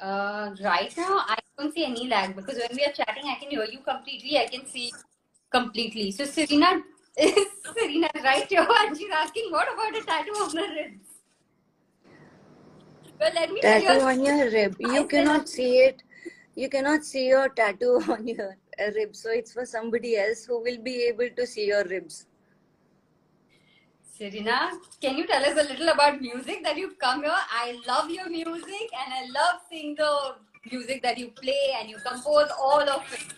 Uh, 0.00 0.54
right 0.62 0.92
now, 0.96 1.22
I 1.26 1.38
don't 1.58 1.72
see 1.74 1.84
any 1.84 2.08
lag 2.08 2.36
because 2.36 2.56
when 2.56 2.76
we 2.76 2.84
are 2.84 2.92
chatting, 2.92 3.24
I 3.26 3.36
can 3.40 3.50
hear 3.50 3.64
you 3.64 3.78
completely. 3.80 4.38
I 4.38 4.46
can 4.46 4.66
see 4.66 4.92
completely. 5.50 6.10
So 6.10 6.24
Serena 6.24 6.82
is 7.16 7.46
Serena 7.78 8.08
right 8.24 8.46
here, 8.46 8.66
and 8.68 8.96
she's 8.96 9.10
asking, 9.10 9.50
"What 9.50 9.72
about 9.72 9.96
a 10.00 10.04
tattoo 10.04 10.32
on 10.32 10.54
the 10.54 10.66
ribs?" 10.76 11.16
Well, 13.20 13.30
let 13.34 13.50
me 13.50 13.60
tell 13.60 13.80
Tattoo 13.80 14.00
on 14.00 14.24
your 14.24 14.50
rib. 14.50 14.76
I 14.84 14.88
You 14.88 15.00
said, 15.02 15.08
cannot 15.10 15.48
see 15.48 15.78
it. 15.78 16.02
You 16.54 16.68
cannot 16.68 17.04
see 17.04 17.28
your 17.28 17.48
tattoo 17.48 18.02
on 18.08 18.26
your 18.28 18.56
uh, 18.80 18.90
rib. 18.94 19.14
So 19.16 19.30
it's 19.30 19.52
for 19.52 19.64
somebody 19.66 20.16
else 20.16 20.44
who 20.44 20.62
will 20.62 20.78
be 20.78 21.04
able 21.04 21.28
to 21.36 21.46
see 21.46 21.66
your 21.66 21.84
ribs. 21.84 22.26
Serena, 24.16 24.70
can 25.00 25.16
you 25.18 25.26
tell 25.26 25.44
us 25.44 25.52
a 25.62 25.68
little 25.68 25.88
about 25.90 26.20
music 26.22 26.62
that 26.64 26.76
you've 26.76 26.98
come 26.98 27.22
here? 27.22 27.32
I 27.50 27.78
love 27.86 28.08
your 28.10 28.30
music, 28.30 28.88
and 29.04 29.12
I 29.12 29.26
love 29.30 29.60
seeing 29.68 29.94
the 29.94 30.36
music 30.70 31.02
that 31.02 31.18
you 31.18 31.28
play 31.28 31.74
and 31.78 31.90
you 31.90 31.98
compose 31.98 32.48
all 32.58 32.88
of 32.88 33.02
it. 33.12 33.34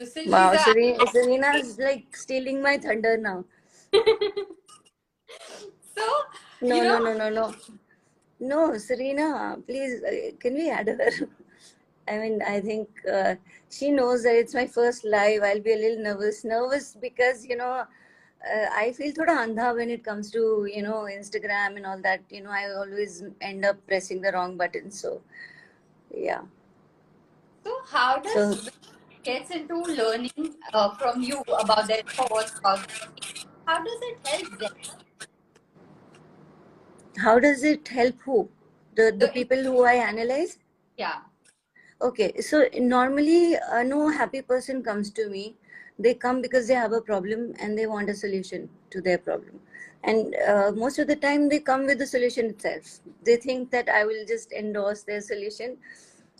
Listen, 0.00 0.24
Wow, 0.26 0.52
she's 0.52 0.64
Serena, 0.64 1.06
Serena's 1.06 1.78
like 1.78 2.16
stealing 2.16 2.62
my 2.62 2.78
thunder 2.78 3.16
now. 3.18 3.44
so 3.92 4.02
No, 6.62 6.76
you 6.76 6.82
no, 6.82 6.98
know 6.98 7.12
no, 7.12 7.14
no, 7.14 7.28
no. 7.28 7.54
No, 8.40 8.78
Serena, 8.78 9.56
please, 9.66 10.02
uh, 10.02 10.30
can 10.40 10.54
we 10.54 10.70
add 10.70 10.88
her? 10.88 11.10
I 12.08 12.18
mean, 12.18 12.42
I 12.42 12.60
think 12.60 12.88
uh, 13.10 13.36
she 13.70 13.90
knows 13.90 14.24
that 14.24 14.34
it's 14.34 14.54
my 14.54 14.66
first 14.66 15.04
live. 15.04 15.42
I'll 15.42 15.60
be 15.60 15.72
a 15.72 15.76
little 15.76 16.02
nervous. 16.02 16.44
Nervous 16.44 16.96
because, 17.00 17.46
you 17.46 17.56
know, 17.56 17.84
uh, 18.52 18.66
I 18.74 18.92
feel 18.92 19.12
thoda 19.12 19.36
andha 19.46 19.74
when 19.74 19.90
it 19.90 20.04
comes 20.04 20.30
to, 20.32 20.68
you 20.72 20.82
know, 20.82 21.06
Instagram 21.10 21.76
and 21.76 21.86
all 21.86 22.00
that. 22.02 22.22
You 22.30 22.42
know, 22.42 22.50
I 22.50 22.72
always 22.72 23.22
end 23.40 23.64
up 23.64 23.76
pressing 23.86 24.20
the 24.20 24.32
wrong 24.32 24.56
button. 24.56 24.90
So, 24.90 25.20
yeah. 26.14 26.42
so 27.64 27.76
how 27.88 28.18
does 28.18 28.64
So, 28.64 28.70
gets 29.24 29.50
into 29.50 29.76
learning 29.76 30.56
uh, 30.72 30.94
from 30.96 31.22
you 31.22 31.42
about 31.60 31.86
their 31.86 32.02
thoughts 32.02 32.58
about 32.58 32.86
how 33.66 33.78
does 33.84 34.00
it 34.02 34.18
help 34.26 34.58
them 34.58 34.72
how 37.18 37.38
does 37.38 37.62
it 37.62 37.86
help 37.86 38.16
who? 38.24 38.48
The, 38.96 39.12
the 39.12 39.26
the 39.26 39.28
people 39.28 39.62
who 39.62 39.84
I 39.84 39.94
analyze? 39.94 40.58
yeah 40.96 41.20
Okay, 42.02 42.40
so 42.40 42.66
normally 42.78 43.56
uh, 43.56 43.82
no 43.84 44.08
happy 44.08 44.42
person 44.42 44.82
comes 44.82 45.10
to 45.12 45.28
me. 45.28 45.54
They 45.98 46.14
come 46.14 46.42
because 46.42 46.66
they 46.66 46.74
have 46.74 46.92
a 46.92 47.00
problem 47.00 47.54
and 47.60 47.78
they 47.78 47.86
want 47.86 48.10
a 48.10 48.14
solution 48.14 48.68
to 48.90 49.00
their 49.00 49.18
problem. 49.18 49.60
And 50.02 50.34
uh, 50.48 50.72
most 50.74 50.98
of 50.98 51.06
the 51.06 51.14
time 51.14 51.48
they 51.48 51.60
come 51.60 51.86
with 51.86 51.98
the 51.98 52.06
solution 52.06 52.46
itself. 52.46 52.98
They 53.24 53.36
think 53.36 53.70
that 53.70 53.88
I 53.88 54.04
will 54.04 54.24
just 54.26 54.52
endorse 54.52 55.04
their 55.04 55.20
solution 55.20 55.76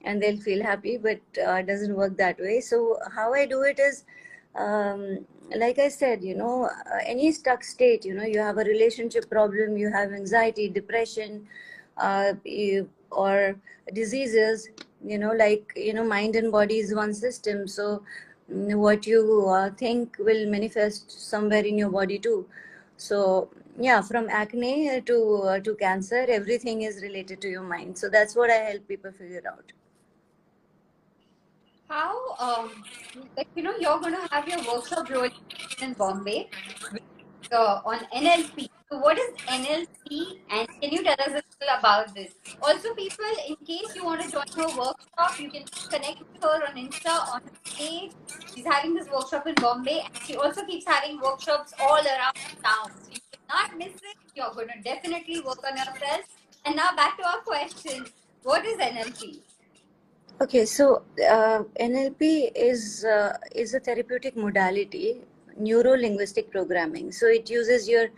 and 0.05 0.21
they'll 0.21 0.41
feel 0.41 0.65
happy, 0.65 0.97
but 0.97 1.21
uh, 1.47 1.53
it 1.53 1.69
doesn't 1.69 1.95
work 1.95 2.17
that 2.17 2.41
way. 2.41 2.61
So 2.61 2.99
how 3.15 3.33
I 3.33 3.47
do 3.47 3.63
it 3.63 3.79
is, 3.79 4.05
um, 4.57 5.25
like 5.55 5.79
I 5.79 5.89
said, 5.89 6.25
you 6.25 6.35
know, 6.35 6.65
uh, 6.65 6.99
any 7.07 7.31
stuck 7.31 7.63
state, 7.63 8.05
you 8.05 8.15
know, 8.15 8.25
you 8.25 8.41
have 8.41 8.59
a 8.59 8.65
relationship 8.65 9.31
problem, 9.31 9.77
you 9.77 9.93
have 9.93 10.13
anxiety, 10.13 10.69
depression, 10.69 11.47
uh, 11.99 12.33
you, 12.45 12.89
or 13.13 13.57
diseases 13.95 14.69
you 15.05 15.19
know 15.19 15.33
like 15.33 15.73
you 15.77 15.93
know 15.93 16.05
mind 16.05 16.37
and 16.37 16.53
body 16.53 16.79
is 16.79 16.95
one 16.95 17.15
system. 17.15 17.67
So 17.67 18.03
mm, 18.53 18.75
what 18.77 19.07
you 19.07 19.49
uh, 19.49 19.71
think 19.71 20.17
will 20.19 20.49
manifest 20.49 21.11
somewhere 21.11 21.65
in 21.65 21.79
your 21.79 21.91
body 21.91 22.19
too. 22.19 22.47
So 22.97 23.51
yeah 23.79 24.01
from 24.03 24.29
acne 24.29 25.01
to 25.01 25.43
uh, 25.45 25.59
to 25.61 25.75
cancer 25.77 26.27
everything 26.29 26.83
is 26.83 27.03
related 27.03 27.41
to 27.43 27.49
your 27.49 27.63
mind. 27.63 27.97
So 27.99 28.09
that's 28.09 28.37
what 28.37 28.51
i 28.51 28.59
help 28.71 28.87
people 28.89 29.13
figure 29.13 29.43
out. 29.47 29.73
How 31.89 32.35
um 32.39 32.71
like 33.37 33.49
you 33.55 33.63
know 33.63 33.75
you're 33.79 34.01
going 34.01 34.15
to 34.15 34.29
have 34.31 34.49
your 34.49 34.59
workshop 34.73 35.11
in 35.83 35.93
bombay 35.95 36.49
uh, 37.53 37.81
on 37.85 37.99
nlp 38.15 38.69
what 38.99 39.19
is 39.19 39.31
nlp 39.47 40.39
and 40.51 40.69
can 40.81 40.93
you 40.93 41.03
tell 41.03 41.21
us 41.21 41.29
a 41.29 41.43
little 41.43 41.79
about 41.79 42.15
this? 42.15 42.33
Also 42.63 42.95
people 42.95 43.25
in 43.49 43.57
case 43.67 43.95
you 43.95 44.05
want 44.05 44.23
to 44.23 44.31
join 44.31 44.47
her 44.57 44.69
workshop 44.79 45.39
you 45.39 45.51
can 45.51 45.65
connect 45.91 46.21
with 46.21 46.43
her 46.43 46.67
on 46.67 46.77
insta 46.77 47.15
on 47.35 47.43
her 47.43 47.77
page. 47.77 48.13
She's 48.55 48.65
having 48.65 48.95
this 48.95 49.09
workshop 49.09 49.47
in 49.47 49.55
bombay 49.55 50.03
and 50.05 50.25
she 50.25 50.37
also 50.37 50.65
keeps 50.65 50.87
having 50.87 51.21
workshops 51.21 51.73
all 51.81 52.03
around 52.15 52.35
town. 52.63 52.91
So 53.03 53.11
you 53.13 53.21
cannot 53.49 53.79
miss 53.79 53.95
it. 53.95 54.17
You're 54.35 54.53
going 54.53 54.69
to 54.69 54.83
definitely 54.83 55.41
work 55.41 55.65
on 55.65 55.77
yourself. 55.77 56.23
And 56.65 56.77
now 56.77 56.91
back 56.97 57.17
to 57.19 57.27
our 57.27 57.41
question. 57.41 58.07
What 58.43 58.65
is 58.67 58.79
nlp 58.79 59.43
Okay, 60.43 60.65
so 60.65 61.03
uh, 61.31 61.63
NLP 61.79 62.51
is 62.57 63.05
uh, 63.05 63.37
is 63.55 63.75
a 63.75 63.81
therapeutic 63.81 64.37
modality, 64.37 65.21
neuro 65.57 65.97
linguistic 65.97 66.51
programming. 66.51 67.13
So 67.13 67.27
it 67.27 67.51
uses 67.51 67.89
your 67.89 68.09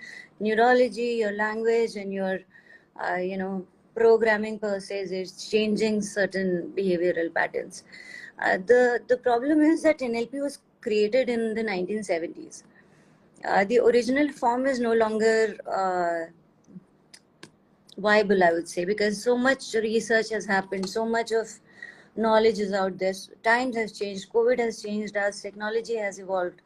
neurology, 0.41 1.17
your 1.23 1.33
language, 1.33 1.97
and 1.97 2.13
your 2.13 2.41
uh, 3.03 3.17
you 3.17 3.37
know 3.39 3.67
programming 3.95 4.59
per 4.59 4.81
se. 4.81 5.01
It's 5.11 5.51
changing 5.51 6.03
certain 6.03 6.73
behavioral 6.77 7.33
patterns. 7.35 7.85
Uh, 8.43 8.59
the 8.59 9.01
the 9.09 9.17
problem 9.19 9.61
is 9.63 9.83
that 9.83 9.99
NLP 9.99 10.41
was 10.41 10.59
created 10.81 11.29
in 11.29 11.55
the 11.55 11.63
1970s. 11.65 12.65
Uh, 13.45 13.65
the 13.65 13.79
original 13.79 14.29
form 14.33 14.67
is 14.67 14.81
no 14.81 14.93
longer 14.93 15.57
uh, 15.71 16.31
viable, 17.99 18.43
I 18.43 18.53
would 18.53 18.69
say, 18.69 18.85
because 18.85 19.23
so 19.23 19.37
much 19.37 19.75
research 19.75 20.31
has 20.31 20.47
happened, 20.47 20.89
so 20.89 21.05
much 21.07 21.33
of 21.33 21.49
knowledge 22.17 22.59
is 22.59 22.73
out 22.73 22.99
there. 22.99 23.15
Times 23.43 23.77
has 23.77 23.99
changed, 23.99 24.33
COVID 24.33 24.59
has 24.59 24.83
changed 24.83 25.17
us, 25.17 25.41
technology 25.41 25.97
has 25.97 26.19
evolved. 26.19 26.61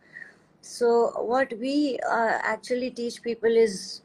So 0.68 1.12
what 1.22 1.52
we 1.58 1.98
uh, 2.06 2.38
actually 2.42 2.90
teach 2.90 3.22
people 3.22 3.56
is, 3.56 4.02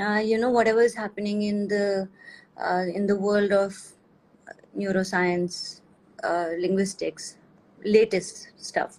uh, 0.00 0.22
you 0.24 0.38
know, 0.38 0.48
whatever 0.50 0.80
is 0.80 0.94
happening 0.94 1.42
in 1.42 1.68
the 1.68 2.08
uh, 2.56 2.84
in 2.94 3.06
the 3.06 3.16
world 3.16 3.52
of 3.52 3.76
neuroscience, 4.76 5.80
uh, 6.22 6.48
linguistics, 6.58 7.36
latest 7.84 8.48
stuff. 8.56 8.98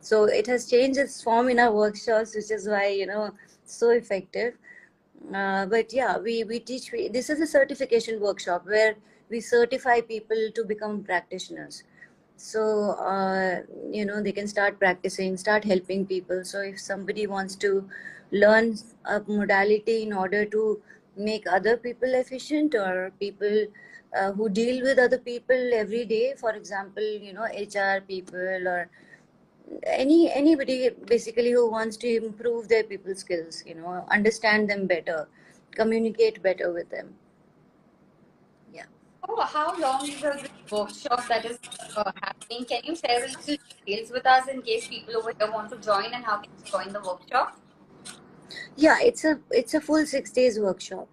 So 0.00 0.24
it 0.24 0.46
has 0.48 0.68
changed 0.70 0.98
its 0.98 1.22
form 1.22 1.48
in 1.48 1.58
our 1.58 1.72
workshops, 1.72 2.34
which 2.34 2.50
is 2.50 2.68
why 2.68 2.88
you 2.88 3.06
know 3.06 3.30
so 3.64 3.90
effective. 3.90 4.54
Uh, 5.34 5.64
but 5.66 5.92
yeah, 5.94 6.18
we 6.18 6.44
we 6.44 6.60
teach. 6.60 6.92
We, 6.92 7.08
this 7.08 7.30
is 7.30 7.40
a 7.40 7.46
certification 7.46 8.20
workshop 8.20 8.66
where 8.66 8.96
we 9.30 9.40
certify 9.40 10.02
people 10.02 10.50
to 10.54 10.64
become 10.64 11.02
practitioners. 11.04 11.84
So 12.38 12.92
uh, 12.92 13.62
you 13.92 14.04
know 14.06 14.22
they 14.22 14.32
can 14.32 14.48
start 14.48 14.78
practicing, 14.78 15.36
start 15.36 15.64
helping 15.64 16.06
people. 16.06 16.44
So 16.44 16.60
if 16.60 16.80
somebody 16.80 17.26
wants 17.26 17.56
to 17.66 17.88
learn 18.32 18.76
a 19.04 19.20
modality 19.26 20.02
in 20.04 20.12
order 20.12 20.44
to 20.46 20.80
make 21.16 21.46
other 21.50 21.76
people 21.76 22.14
efficient 22.14 22.74
or 22.74 23.12
people 23.20 23.66
uh, 24.16 24.32
who 24.32 24.48
deal 24.48 24.82
with 24.82 24.98
other 24.98 25.18
people 25.18 25.74
every 25.74 26.04
day, 26.06 26.34
for 26.38 26.52
example, 26.52 27.02
you 27.02 27.32
know 27.32 27.44
HR 27.44 28.00
people 28.00 28.68
or 28.74 28.88
any 29.84 30.32
anybody 30.32 30.90
basically 31.06 31.50
who 31.52 31.70
wants 31.70 31.96
to 31.96 32.16
improve 32.16 32.68
their 32.68 32.84
people 32.84 33.14
skills 33.14 33.62
you 33.66 33.74
know 33.74 34.04
understand 34.10 34.68
them 34.70 34.86
better 34.86 35.28
communicate 35.72 36.42
better 36.42 36.72
with 36.72 36.88
them 36.90 37.14
How 39.36 39.78
long 39.78 40.08
is 40.08 40.20
this 40.20 40.48
workshop 40.70 41.26
that 41.28 41.44
is 41.44 41.58
uh, 41.96 42.10
happening? 42.22 42.64
Can 42.64 42.80
you 42.84 42.96
share 42.96 43.24
a 43.24 43.28
little 43.28 43.56
details 43.84 44.10
with 44.10 44.26
us 44.26 44.48
in 44.48 44.62
case 44.62 44.88
people 44.88 45.16
over 45.16 45.32
here 45.38 45.50
want 45.50 45.70
to 45.70 45.78
join 45.78 46.12
and 46.12 46.24
how 46.24 46.38
can 46.38 46.50
you 46.58 46.70
join 46.70 46.92
the 46.92 47.00
workshop? 47.00 47.58
yeah 48.76 48.98
it's 49.00 49.24
a 49.24 49.38
it's 49.50 49.74
a 49.74 49.80
full 49.80 50.06
six 50.06 50.30
days 50.30 50.58
workshop 50.58 51.08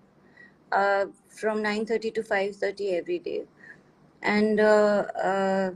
uh, 0.71 1.05
from 1.29 1.63
9.30 1.63 2.13
to 2.15 2.21
5.30 2.21 2.93
every 2.99 3.19
day 3.19 3.43
and 4.21 4.59
uh, 4.59 5.05
uh, 5.23 5.71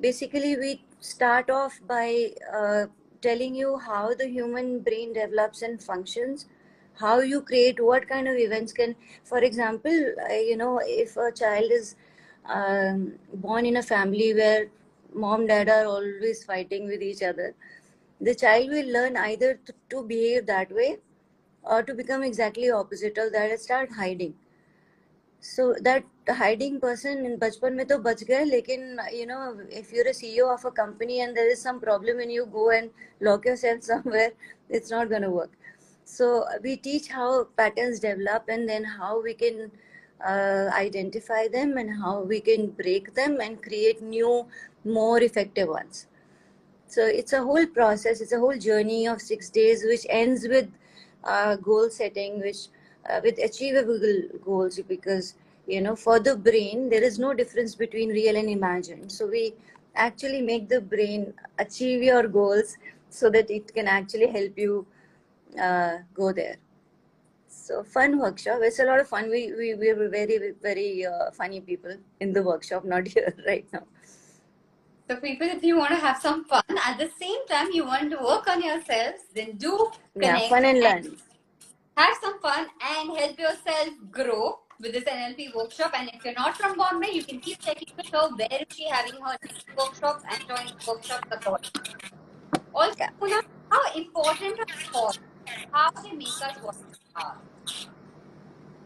basically 0.00 0.56
we 0.56 0.82
start 1.00 1.50
off 1.50 1.80
by 1.86 2.30
uh, 2.52 2.86
telling 3.20 3.54
you 3.54 3.78
how 3.78 4.14
the 4.14 4.26
human 4.26 4.80
brain 4.80 5.12
develops 5.12 5.62
and 5.62 5.82
functions 5.82 6.46
how 7.00 7.20
you 7.20 7.40
create 7.40 7.82
what 7.82 8.08
kind 8.08 8.28
of 8.28 8.36
events 8.36 8.72
can 8.72 8.94
for 9.24 9.38
example 9.38 10.14
uh, 10.30 10.34
you 10.34 10.56
know 10.56 10.80
if 10.84 11.16
a 11.16 11.30
child 11.32 11.70
is 11.70 11.96
um, 12.46 13.12
born 13.34 13.66
in 13.66 13.76
a 13.76 13.82
family 13.82 14.34
where 14.34 14.66
mom 15.12 15.46
dad 15.46 15.68
are 15.68 15.86
always 15.86 16.44
fighting 16.44 16.86
with 16.86 17.02
each 17.02 17.22
other 17.22 17.54
the 18.20 18.34
child 18.34 18.70
will 18.70 18.92
learn 18.92 19.16
either 19.16 19.58
to, 19.66 19.72
to 19.90 20.02
behave 20.02 20.46
that 20.46 20.70
way 20.72 20.98
or 21.62 21.82
to 21.82 21.94
become 21.94 22.22
exactly 22.22 22.70
opposite 22.70 23.18
of 23.18 23.32
that 23.32 23.50
and 23.50 23.60
start 23.60 23.90
hiding. 23.92 24.34
So 25.40 25.74
that 25.82 26.04
hiding 26.28 26.80
person 26.80 27.26
in 27.26 27.38
bachpan 27.38 27.74
mein 27.74 27.86
to 27.88 27.98
bach 27.98 28.20
gaye 28.28 28.44
lekin 28.50 28.84
you 29.12 29.26
know 29.26 29.58
if 29.68 29.92
you're 29.92 30.06
a 30.06 30.14
ceo 30.18 30.46
of 30.54 30.64
a 30.64 30.70
company 30.70 31.20
and 31.20 31.36
there 31.36 31.50
is 31.50 31.60
some 31.60 31.80
problem 31.80 32.18
and 32.20 32.32
you 32.32 32.46
go 32.46 32.70
and 32.70 32.90
lock 33.20 33.44
yourself 33.44 33.82
somewhere 33.90 34.30
it's 34.70 34.90
not 34.90 35.10
going 35.10 35.20
to 35.20 35.30
work 35.30 35.50
so 36.04 36.44
we 36.62 36.76
teach 36.76 37.08
how 37.08 37.44
patterns 37.56 38.00
develop 38.00 38.44
and 38.48 38.68
then 38.68 38.84
how 38.84 39.22
we 39.22 39.34
can 39.34 39.70
uh, 40.24 40.70
identify 40.74 41.48
them 41.48 41.76
and 41.76 41.90
how 42.02 42.20
we 42.20 42.40
can 42.40 42.68
break 42.70 43.14
them 43.14 43.40
and 43.40 43.62
create 43.62 44.02
new 44.02 44.46
more 44.84 45.22
effective 45.22 45.68
ones. 45.68 46.06
So 46.86 47.04
it's 47.04 47.32
a 47.32 47.42
whole 47.42 47.66
process. 47.66 48.20
It's 48.20 48.32
a 48.32 48.38
whole 48.38 48.56
journey 48.56 49.06
of 49.06 49.20
six 49.20 49.50
days 49.50 49.84
which 49.84 50.06
ends 50.08 50.46
with 50.48 50.68
uh, 51.24 51.56
goal 51.56 51.90
setting 51.90 52.40
which 52.40 52.68
uh, 53.08 53.20
with 53.22 53.38
achievable 53.38 53.98
goals 54.44 54.78
because 54.86 55.34
you 55.66 55.80
know 55.80 55.96
for 55.96 56.20
the 56.20 56.36
brain 56.36 56.90
there 56.90 57.02
is 57.02 57.18
no 57.18 57.32
difference 57.32 57.74
between 57.74 58.10
real 58.10 58.36
and 58.36 58.48
imagined. 58.48 59.10
So 59.10 59.26
we 59.26 59.54
actually 59.96 60.42
make 60.42 60.68
the 60.68 60.80
brain 60.80 61.32
achieve 61.58 62.02
your 62.02 62.28
goals 62.28 62.76
so 63.08 63.30
that 63.30 63.50
it 63.50 63.72
can 63.74 63.88
actually 63.88 64.26
help 64.26 64.58
you 64.58 64.86
uh, 65.60 65.98
go 66.14 66.32
there 66.32 66.56
so 67.48 67.82
fun 67.84 68.18
workshop 68.18 68.58
it's 68.62 68.78
a 68.80 68.84
lot 68.84 69.00
of 69.00 69.08
fun 69.08 69.30
we 69.30 69.52
we, 69.58 69.74
we 69.74 69.92
were 69.94 70.08
very 70.08 70.52
very 70.62 71.06
uh, 71.06 71.30
funny 71.32 71.60
people 71.60 71.96
in 72.20 72.32
the 72.32 72.42
workshop 72.42 72.84
not 72.84 73.06
here 73.16 73.34
right 73.46 73.66
now 73.72 73.82
So, 75.08 75.16
people, 75.22 75.46
if 75.54 75.62
you 75.62 75.76
want 75.78 75.90
to 75.94 75.96
have 76.02 76.16
some 76.20 76.44
fun, 76.50 76.64
at 76.82 76.96
the 77.00 77.08
same 77.22 77.40
time, 77.48 77.70
you 77.78 77.84
want 77.88 78.10
to 78.12 78.16
work 78.26 78.46
on 78.52 78.62
yourselves, 78.66 79.24
then 79.38 79.50
do 79.64 79.72
Yeah, 80.20 80.38
fun 80.52 80.64
and 80.64 80.80
learn. 80.80 81.02
have 81.98 82.14
some 82.22 82.38
fun 82.44 82.68
and 82.92 83.12
help 83.18 83.38
yourself 83.38 83.90
grow 84.10 84.60
with 84.80 84.94
this 84.96 85.04
NLP 85.04 85.48
workshop. 85.58 85.92
And 85.98 86.08
if 86.14 86.24
you're 86.24 86.38
not 86.38 86.56
from 86.56 86.78
Bombay, 86.78 87.10
you 87.18 87.22
can 87.22 87.38
keep 87.48 87.60
checking 87.66 87.92
the 87.98 88.06
show. 88.12 88.22
where 88.40 88.48
is 88.64 88.74
she 88.78 88.88
having 88.94 89.20
her 89.26 89.36
next 89.44 89.68
workshops 89.82 90.24
and 90.30 90.48
join 90.52 90.72
workshops 90.88 91.28
accordingly. 91.30 91.84
Also, 92.74 93.04
Yeah. 93.34 93.40
How 93.70 93.82
important 93.94 94.58
are 94.60 94.66
thoughts? 94.92 95.18
How 95.74 95.90
they 96.02 96.12
make 96.12 96.40
us 96.48 96.56
what 96.62 96.76
we 96.88 96.98
are? 97.16 97.36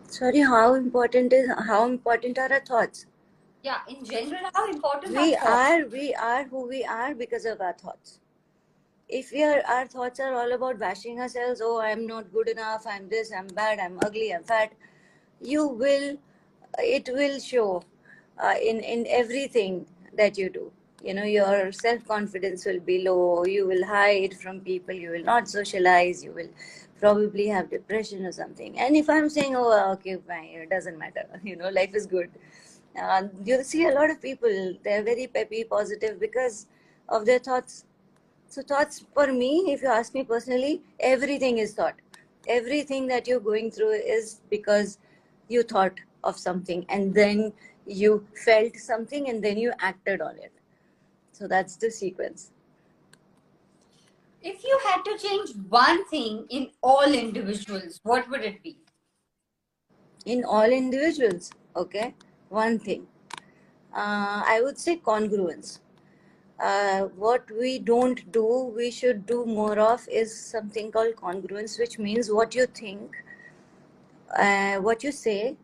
Sorry, 0.06 0.40
how 0.40 0.74
important 0.74 1.34
is 1.34 1.50
how 1.66 1.84
important 1.86 2.38
are 2.38 2.50
our 2.50 2.60
thoughts? 2.60 3.04
Yeah, 3.62 3.80
in 3.88 4.06
general, 4.06 4.50
how 4.54 4.70
important 4.70 5.16
We 5.16 5.34
are 5.36 5.86
we 5.86 6.14
are 6.14 6.44
who 6.44 6.66
we 6.66 6.84
are 6.84 7.14
because 7.14 7.44
of 7.44 7.60
our 7.60 7.74
thoughts. 7.74 8.20
If 9.08 9.32
we 9.32 9.44
are 9.44 9.60
our 9.76 9.86
thoughts 9.86 10.18
are 10.20 10.32
all 10.32 10.52
about 10.52 10.78
bashing 10.78 11.20
ourselves, 11.20 11.60
oh 11.62 11.78
I'm 11.80 12.06
not 12.06 12.32
good 12.32 12.48
enough, 12.48 12.86
I'm 12.86 13.08
this, 13.10 13.32
I'm 13.32 13.48
bad, 13.48 13.78
I'm 13.78 13.98
ugly, 14.06 14.32
I'm 14.34 14.44
fat, 14.44 14.72
you 15.42 15.66
will 15.68 16.16
it 16.78 17.10
will 17.12 17.38
show 17.38 17.82
uh, 18.42 18.54
in 18.72 18.80
in 18.80 19.06
everything 19.08 19.86
that 20.14 20.38
you 20.38 20.48
do. 20.48 20.72
You 21.02 21.14
know 21.14 21.24
your 21.24 21.70
self 21.72 22.06
confidence 22.06 22.64
will 22.64 22.80
be 22.80 23.02
low. 23.04 23.44
You 23.44 23.66
will 23.66 23.84
hide 23.86 24.34
from 24.34 24.60
people. 24.60 24.94
You 24.94 25.10
will 25.10 25.24
not 25.24 25.48
socialize. 25.48 26.24
You 26.24 26.32
will 26.32 26.50
probably 27.00 27.46
have 27.48 27.70
depression 27.70 28.26
or 28.26 28.32
something. 28.32 28.78
And 28.78 28.96
if 28.96 29.08
I'm 29.08 29.28
saying, 29.28 29.54
oh 29.56 29.92
okay, 29.92 30.16
fine, 30.26 30.50
it 30.64 30.70
doesn't 30.70 30.98
matter. 30.98 31.26
You 31.44 31.56
know 31.56 31.68
life 31.68 31.94
is 31.94 32.06
good. 32.06 32.30
Uh, 33.00 33.24
you'll 33.44 33.64
see 33.64 33.86
a 33.86 33.92
lot 33.92 34.10
of 34.10 34.20
people. 34.20 34.74
They're 34.82 35.04
very 35.04 35.28
peppy, 35.28 35.64
positive 35.64 36.18
because 36.18 36.66
of 37.08 37.26
their 37.26 37.38
thoughts. 37.38 37.84
So 38.48 38.62
thoughts 38.62 39.04
for 39.14 39.32
me, 39.32 39.66
if 39.72 39.82
you 39.82 39.88
ask 39.88 40.14
me 40.14 40.24
personally, 40.24 40.82
everything 40.98 41.58
is 41.58 41.74
thought. 41.74 41.94
Everything 42.48 43.06
that 43.08 43.26
you're 43.28 43.40
going 43.40 43.70
through 43.70 43.92
is 43.92 44.40
because 44.50 44.98
you 45.48 45.62
thought 45.62 46.00
of 46.24 46.38
something 46.38 46.84
and 46.88 47.14
then 47.14 47.52
you 47.86 48.26
felt 48.44 48.76
something 48.76 49.28
and 49.28 49.44
then 49.44 49.58
you 49.58 49.72
acted 49.80 50.20
on 50.20 50.36
it. 50.38 50.52
So 51.38 51.46
that's 51.46 51.76
the 51.76 51.88
sequence. 51.88 52.50
If 54.42 54.64
you 54.64 54.78
had 54.84 55.04
to 55.04 55.16
change 55.16 55.50
one 55.68 56.04
thing 56.06 56.46
in 56.50 56.70
all 56.82 57.12
individuals, 57.12 58.00
what 58.02 58.28
would 58.28 58.42
it 58.42 58.60
be? 58.60 58.78
In 60.26 60.44
all 60.44 60.64
individuals, 60.64 61.52
okay? 61.76 62.16
One 62.48 62.80
thing. 62.80 63.06
Uh, 63.94 64.42
I 64.46 64.60
would 64.64 64.78
say 64.78 64.96
congruence. 64.96 65.78
Uh, 66.58 67.02
what 67.24 67.48
we 67.52 67.78
don't 67.78 68.32
do, 68.32 68.72
we 68.74 68.90
should 68.90 69.24
do 69.26 69.44
more 69.46 69.78
of 69.78 70.08
is 70.10 70.36
something 70.36 70.90
called 70.90 71.14
congruence, 71.14 71.78
which 71.78 72.00
means 72.00 72.32
what 72.32 72.56
you 72.56 72.66
think, 72.66 73.14
uh, 74.36 74.78
what 74.78 75.04
you 75.04 75.12
say, 75.12 75.56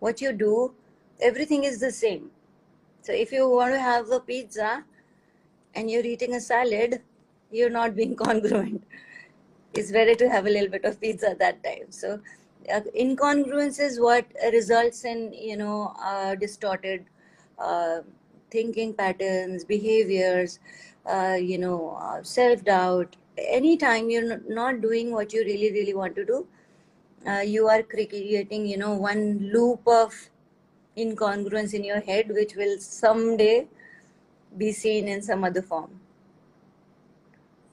what 0.00 0.20
you 0.20 0.32
do, 0.32 0.74
everything 1.18 1.64
is 1.64 1.80
the 1.80 1.90
same. 1.90 2.30
So 3.00 3.12
if 3.12 3.32
you 3.32 3.48
want 3.48 3.72
to 3.72 3.80
have 3.80 4.10
a 4.10 4.20
pizza 4.20 4.84
and 5.74 5.90
you're 5.90 6.04
eating 6.04 6.34
a 6.34 6.40
salad, 6.40 7.02
you're 7.50 7.70
not 7.70 7.94
being 7.96 8.16
congruent. 8.24 8.84
It's 9.74 9.90
better 9.92 10.14
to 10.14 10.28
have 10.28 10.46
a 10.46 10.50
little 10.50 10.68
bit 10.68 10.84
of 10.84 11.00
pizza 11.00 11.36
that 11.38 11.62
time. 11.64 11.90
So 11.90 12.20
uh, 12.72 12.80
incongruence 12.98 13.80
is 13.80 14.00
what 14.00 14.26
results 14.52 15.04
in 15.04 15.32
you 15.32 15.56
know 15.56 15.94
uh, 16.02 16.34
distorted 16.36 17.04
uh, 17.58 18.00
thinking 18.50 18.94
patterns, 18.94 19.64
behaviors, 19.64 20.60
uh, 21.06 21.36
you 21.40 21.58
know, 21.58 21.98
uh, 22.00 22.22
self 22.22 22.64
doubt. 22.64 23.16
Anytime 23.36 24.10
you're 24.10 24.38
not 24.48 24.80
doing 24.80 25.10
what 25.12 25.32
you 25.32 25.40
really 25.44 25.72
really 25.72 25.94
want 25.94 26.14
to 26.16 26.24
do, 26.24 26.46
uh, 27.28 27.40
you 27.40 27.68
are 27.68 27.82
creating 27.82 28.66
you 28.66 28.76
know 28.76 28.94
one 28.94 29.50
loop 29.52 29.80
of 29.86 30.14
incongruence 30.96 31.74
in 31.74 31.84
your 31.84 32.00
head, 32.00 32.28
which 32.30 32.54
will 32.56 32.78
someday 32.78 33.68
be 34.56 34.72
seen 34.72 35.08
in 35.08 35.22
some 35.22 35.44
other 35.44 35.62
form. 35.62 36.00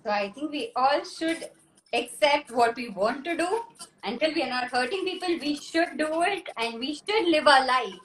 So 0.04 0.10
I 0.10 0.30
think 0.32 0.52
we 0.52 0.72
all 0.76 1.04
should 1.04 1.50
accept 1.94 2.52
what 2.52 2.76
we 2.76 2.90
want 2.90 3.24
to 3.26 3.38
do. 3.38 3.62
Until 4.04 4.34
we 4.34 4.44
are 4.44 4.50
not 4.50 4.72
hurting 4.72 5.06
people, 5.06 5.38
we 5.40 5.56
should 5.56 5.98
do 5.98 6.24
it 6.24 6.50
and 6.58 6.80
we 6.80 6.96
should 6.96 7.28
live 7.28 7.48
our 7.48 7.66
life. 7.66 8.00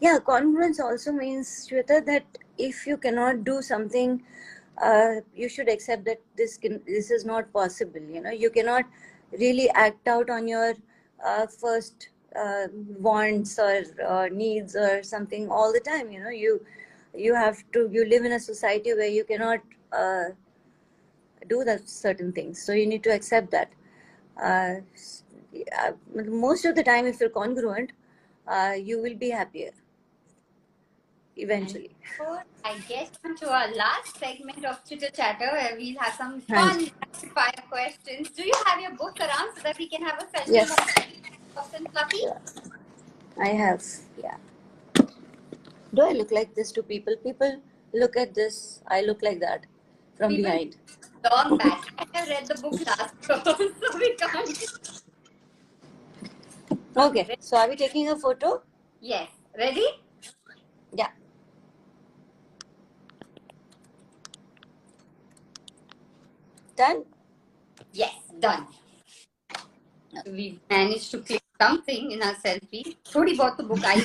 Yeah, 0.00 0.18
congruence 0.18 0.80
also 0.80 1.12
means, 1.12 1.68
Shweta, 1.70 2.04
that 2.04 2.24
if 2.58 2.86
you 2.86 2.96
cannot 2.96 3.44
do 3.44 3.62
something, 3.62 4.22
uh, 4.82 5.14
you 5.34 5.48
should 5.48 5.68
accept 5.68 6.04
that 6.04 6.20
this 6.36 6.56
can 6.56 6.82
this 6.86 7.10
is 7.10 7.24
not 7.24 7.52
possible. 7.52 8.00
You 8.00 8.20
know, 8.20 8.30
you 8.30 8.50
cannot 8.50 8.84
really 9.32 9.70
act 9.70 10.08
out 10.08 10.28
on 10.28 10.48
your 10.48 10.74
uh, 11.24 11.46
first 11.46 12.08
uh, 12.36 12.66
wants 12.98 13.58
or 13.58 13.84
uh, 14.06 14.28
needs 14.30 14.74
or 14.76 15.02
something 15.02 15.48
all 15.48 15.72
the 15.72 15.80
time. 15.80 16.10
You 16.10 16.24
know, 16.24 16.30
you 16.30 16.60
you 17.16 17.34
have 17.34 17.62
to 17.72 17.88
you 17.92 18.04
live 18.04 18.24
in 18.24 18.32
a 18.32 18.40
society 18.40 18.92
where 18.94 19.08
you 19.08 19.24
cannot 19.24 19.60
uh, 19.92 20.24
do 21.48 21.64
that 21.64 21.88
certain 21.88 22.32
things. 22.32 22.60
So 22.64 22.72
you 22.72 22.86
need 22.86 23.02
to 23.04 23.10
accept 23.10 23.50
that. 23.50 23.70
Uh, 24.42 24.76
most 26.26 26.64
of 26.64 26.74
the 26.74 26.82
time, 26.82 27.06
if 27.06 27.20
you're 27.20 27.28
congruent, 27.28 27.92
uh, 28.48 28.74
you 28.76 29.00
will 29.00 29.14
be 29.14 29.30
happier 29.30 29.70
eventually. 31.36 31.90
I 32.64 32.78
guess 32.88 33.10
on 33.24 33.36
to 33.36 33.50
our 33.50 33.72
last 33.74 34.18
segment 34.18 34.64
of 34.64 34.84
Chitter 34.84 35.10
Chatter 35.10 35.50
where 35.52 35.76
we'll 35.76 35.98
have 35.98 36.14
some 36.14 36.40
fun 36.40 36.90
fire 37.34 37.62
questions. 37.68 38.30
Do 38.30 38.44
you 38.44 38.52
have 38.66 38.80
your 38.80 38.92
book 38.92 39.18
around 39.20 39.54
so 39.56 39.62
that 39.62 39.78
we 39.78 39.88
can 39.88 40.02
have 40.02 40.22
a 40.22 40.26
session 40.36 40.54
Yes. 40.54 40.70
of 40.70 40.78
soft 41.54 41.76
fluffy? 41.92 42.18
Yeah. 42.22 42.38
I 43.40 43.48
have, 43.48 43.84
yeah. 44.22 44.36
Do 45.94 46.02
I 46.02 46.12
look 46.12 46.32
like 46.32 46.54
this 46.54 46.72
to 46.72 46.82
people? 46.82 47.14
People 47.22 47.60
look 47.92 48.16
at 48.16 48.34
this, 48.34 48.82
I 48.88 49.02
look 49.02 49.22
like 49.22 49.40
that 49.40 49.66
from 50.16 50.30
People- 50.30 50.50
behind. 50.50 50.76
Long 51.30 51.56
back. 51.56 51.84
I 51.98 52.18
have 52.18 52.28
read 52.28 52.46
the 52.46 52.54
book 52.60 52.74
last 52.86 53.14
so 53.26 53.98
we 53.98 54.14
can't. 54.14 54.90
Okay, 56.96 57.36
so 57.40 57.56
are 57.56 57.68
we 57.68 57.76
taking 57.76 58.08
a 58.10 58.16
photo? 58.16 58.62
Yes. 59.00 59.28
Ready? 59.56 59.86
Yeah. 60.92 61.08
Done? 66.76 67.04
Yes, 67.92 68.12
done. 68.38 68.66
We 70.26 70.60
managed 70.68 71.10
to 71.12 71.18
click 71.18 71.42
something 71.60 72.10
in 72.10 72.22
our 72.22 72.34
selfie. 72.34 72.96
Thodi 73.04 73.36
bought 73.36 73.56
the 73.56 73.62
book. 73.62 73.80
I. 73.82 74.02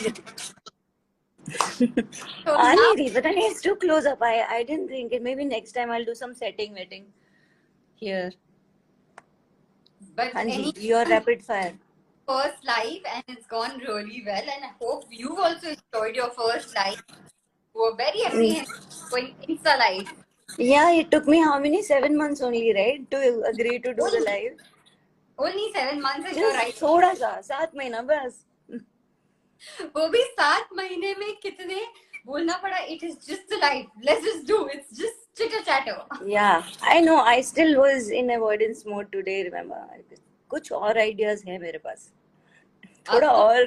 so 1.49 2.57
I 2.57 2.75
now, 2.75 2.93
need 2.97 3.13
but 3.15 3.27
I 3.27 3.31
need 3.31 3.51
it's 3.51 3.61
too 3.63 3.77
close 3.77 4.07
up. 4.07 4.19
I, 4.23 4.45
I 4.59 4.63
didn't 4.63 4.89
think 4.89 5.13
it. 5.13 5.23
Maybe 5.23 5.45
next 5.45 5.73
time 5.73 5.91
I'll 5.91 6.05
do 6.05 6.15
some 6.15 6.35
setting 6.35 6.73
wetting 6.73 7.07
here. 7.97 8.33
but 10.17 10.33
Hanji, 10.33 10.53
any 10.55 10.73
your 10.87 11.05
rapid 11.05 11.43
fire. 11.43 11.73
first 12.29 12.65
live 12.67 13.07
and 13.15 13.25
it's 13.29 13.47
gone 13.47 13.81
really 13.87 14.23
well 14.27 14.47
and 14.53 14.65
I 14.67 14.71
hope 14.83 15.05
you 15.11 15.37
also 15.37 15.73
enjoyed 15.73 16.17
your 16.17 16.31
first 16.31 16.75
live. 16.75 17.03
You 17.75 17.81
were 17.83 17.97
very 17.97 18.25
apprehensive 18.29 19.11
going 19.11 19.35
Insta 19.49 19.79
live. 19.79 20.13
Yeah, 20.59 20.93
it 20.93 21.11
took 21.11 21.27
me 21.27 21.41
how 21.41 21.59
many? 21.59 21.83
Seven 21.83 22.17
months 22.17 22.41
only, 22.41 22.73
right? 22.75 23.11
To 23.11 23.45
agree 23.51 23.79
to 23.81 23.93
do 23.93 24.09
the 24.17 24.23
live. 24.27 24.53
Only 25.39 25.73
seven 25.75 26.01
months 26.01 26.31
is 26.31 26.37
your 26.37 26.53
Just 26.53 26.65
right. 26.65 26.81
थोड़ा 26.83 27.13
सा 27.21 27.41
सात 27.51 27.77
महीना 27.77 28.03
बस 28.13 28.45
वो 29.96 30.08
भी 30.08 30.22
सात 30.22 30.70
महीने 30.74 31.16
में 31.20 31.36
कितने? 31.36 31.86
बोलना 32.26 32.58
पड़ा 32.58 32.78
it 32.78 33.04
is 33.04 33.16
just 33.16 33.54
life 33.54 33.86
let's 34.04 34.24
just 34.24 34.48
do 34.48 34.68
it's 34.68 34.94
just 34.94 35.38
chitter 35.38 35.60
chatter 35.60 36.30
या 36.30 36.64
I 36.84 37.02
know 37.02 37.22
I 37.22 37.44
still 37.44 37.78
was 37.78 38.12
in 38.12 38.30
avoidance 38.30 38.84
mode 38.88 39.12
today 39.12 39.44
remember 39.44 40.04
कुछ 40.50 40.72
और 40.72 40.98
आइडियाज़ 40.98 41.44
है 41.48 41.60
मेरे 41.60 41.78
पास। 41.78 42.12
थोड़ा 43.14 43.28
और 43.28 43.66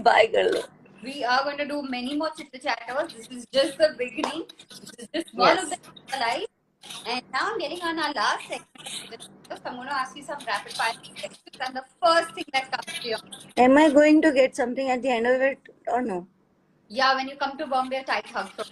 बाय 0.00 0.26
कर 0.36 0.44
लो। 0.44 0.62
We 1.04 1.22
are 1.24 1.44
going 1.44 1.58
to 1.58 1.66
do 1.66 1.82
many 1.82 2.16
more 2.16 2.30
chit 2.36 2.62
chat 2.62 2.78
this 3.08 3.28
is 3.28 3.46
just 3.52 3.78
the 3.78 3.94
beginning. 3.98 4.46
This 4.70 4.98
is 4.98 5.08
just 5.14 5.34
one 5.34 5.56
yes. 5.56 5.64
of 5.64 5.70
the 5.70 6.53
And 7.06 7.22
now 7.32 7.50
I'm 7.50 7.58
getting 7.58 7.80
on 7.82 7.98
our 7.98 8.12
last 8.12 8.48
section. 8.48 8.64
So 9.50 9.56
I'm 9.66 9.76
going 9.76 9.88
to 9.88 9.94
ask 9.94 10.16
you 10.16 10.22
some 10.22 10.38
rapid 10.46 10.72
fire 10.72 10.94
questions. 10.94 11.38
And 11.60 11.76
the 11.76 11.84
first 12.02 12.34
thing 12.34 12.44
that 12.52 12.70
comes 12.70 12.98
to 13.00 13.08
your 13.08 13.18
mind. 13.30 13.52
Am 13.56 13.76
I 13.76 13.90
going 13.90 14.22
to 14.22 14.32
get 14.32 14.56
something 14.56 14.88
at 14.88 15.02
the 15.02 15.10
end 15.10 15.26
of 15.26 15.40
it 15.40 15.58
or 15.86 16.00
no? 16.00 16.26
Yeah, 16.88 17.14
when 17.14 17.28
you 17.28 17.36
come 17.36 17.58
to 17.58 17.66
Bombay, 17.66 17.98
a 17.98 18.04
tight 18.04 18.26
hug. 18.26 18.50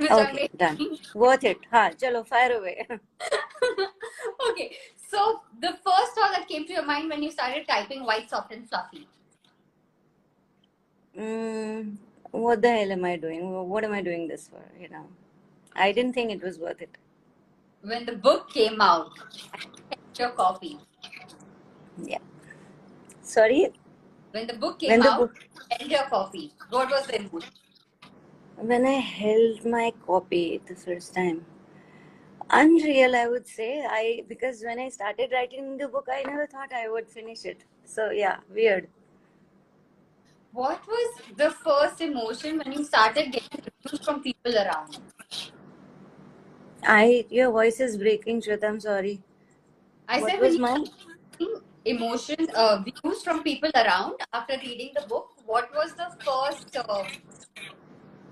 Okay, 0.00 0.48
done. 0.56 0.98
Worth 1.14 1.44
it. 1.44 1.58
Ha, 1.70 1.90
chalo, 1.90 2.26
fire 2.26 2.58
away. 2.58 2.84
okay, 4.50 4.76
so 5.08 5.42
the 5.60 5.68
first 5.68 6.14
thought 6.16 6.32
that 6.32 6.48
came 6.48 6.66
to 6.66 6.72
your 6.72 6.84
mind 6.84 7.08
when 7.08 7.22
you 7.22 7.30
started 7.30 7.66
typing 7.68 8.04
white, 8.04 8.28
soft, 8.28 8.52
and 8.52 8.68
fluffy? 8.68 9.06
Mm, 11.16 11.94
what 12.32 12.60
the 12.60 12.70
hell 12.70 12.90
am 12.90 13.04
I 13.04 13.16
doing? 13.16 13.48
What 13.68 13.84
am 13.84 13.92
I 13.92 14.02
doing 14.02 14.26
this 14.26 14.48
for? 14.48 14.64
You 14.80 14.88
know, 14.88 15.06
I 15.76 15.92
didn't 15.92 16.12
think 16.12 16.32
it 16.32 16.42
was 16.42 16.58
worth 16.58 16.82
it. 16.82 16.98
When 17.84 18.06
the 18.06 18.12
book 18.12 18.50
came 18.50 18.80
out, 18.80 19.10
your 20.18 20.30
copy. 20.30 20.78
Yeah. 22.02 22.18
Sorry. 23.20 23.72
When 24.30 24.46
the 24.46 24.54
book 24.54 24.78
came 24.78 24.90
When 24.90 25.00
the 25.00 25.10
out, 25.10 25.18
book, 25.18 25.34
and 25.78 25.90
your 25.90 26.04
copy. 26.04 26.52
What 26.70 26.88
was 26.90 27.06
the 27.06 27.16
emotion? 27.20 27.50
when 28.56 28.86
I 28.86 28.92
held 28.92 29.64
my 29.66 29.92
copy 30.06 30.62
the 30.66 30.74
first 30.74 31.14
time, 31.14 31.44
unreal, 32.50 33.14
I 33.16 33.26
would 33.28 33.46
say. 33.46 33.84
I 33.86 34.24
because 34.28 34.62
when 34.62 34.78
I 34.78 34.88
started 34.88 35.30
writing 35.32 35.76
the 35.76 35.88
book, 35.88 36.08
I 36.10 36.22
never 36.22 36.46
thought 36.46 36.72
I 36.72 36.88
would 36.88 37.08
finish 37.08 37.44
it. 37.44 37.64
So 37.84 38.10
yeah, 38.10 38.36
weird. 38.54 38.88
What 40.52 40.86
was 40.86 41.20
the 41.36 41.50
first 41.50 42.00
emotion 42.00 42.58
when 42.58 42.72
you 42.72 42.84
started 42.84 43.32
getting 43.32 43.60
reviews 43.66 44.04
from 44.06 44.22
people 44.22 44.56
around? 44.56 44.98
I 46.86 47.26
your 47.30 47.50
voice 47.50 47.80
is 47.80 47.96
breaking, 47.96 48.42
Shweta. 48.42 48.64
I'm 48.68 48.80
sorry. 48.80 49.20
I 50.08 50.20
What 50.20 50.30
said 50.30 50.40
was 50.40 50.58
mine? 50.58 50.84
getting 51.38 51.60
emotion 51.84 52.36
uh, 52.54 52.82
views 52.84 53.22
from 53.22 53.42
people 53.42 53.70
around 53.74 54.14
after 54.32 54.56
reading 54.62 54.90
the 54.94 55.02
book. 55.08 55.30
What 55.46 55.70
was 55.74 55.94
the 55.94 56.10
first 56.24 56.76
uh, 56.76 57.04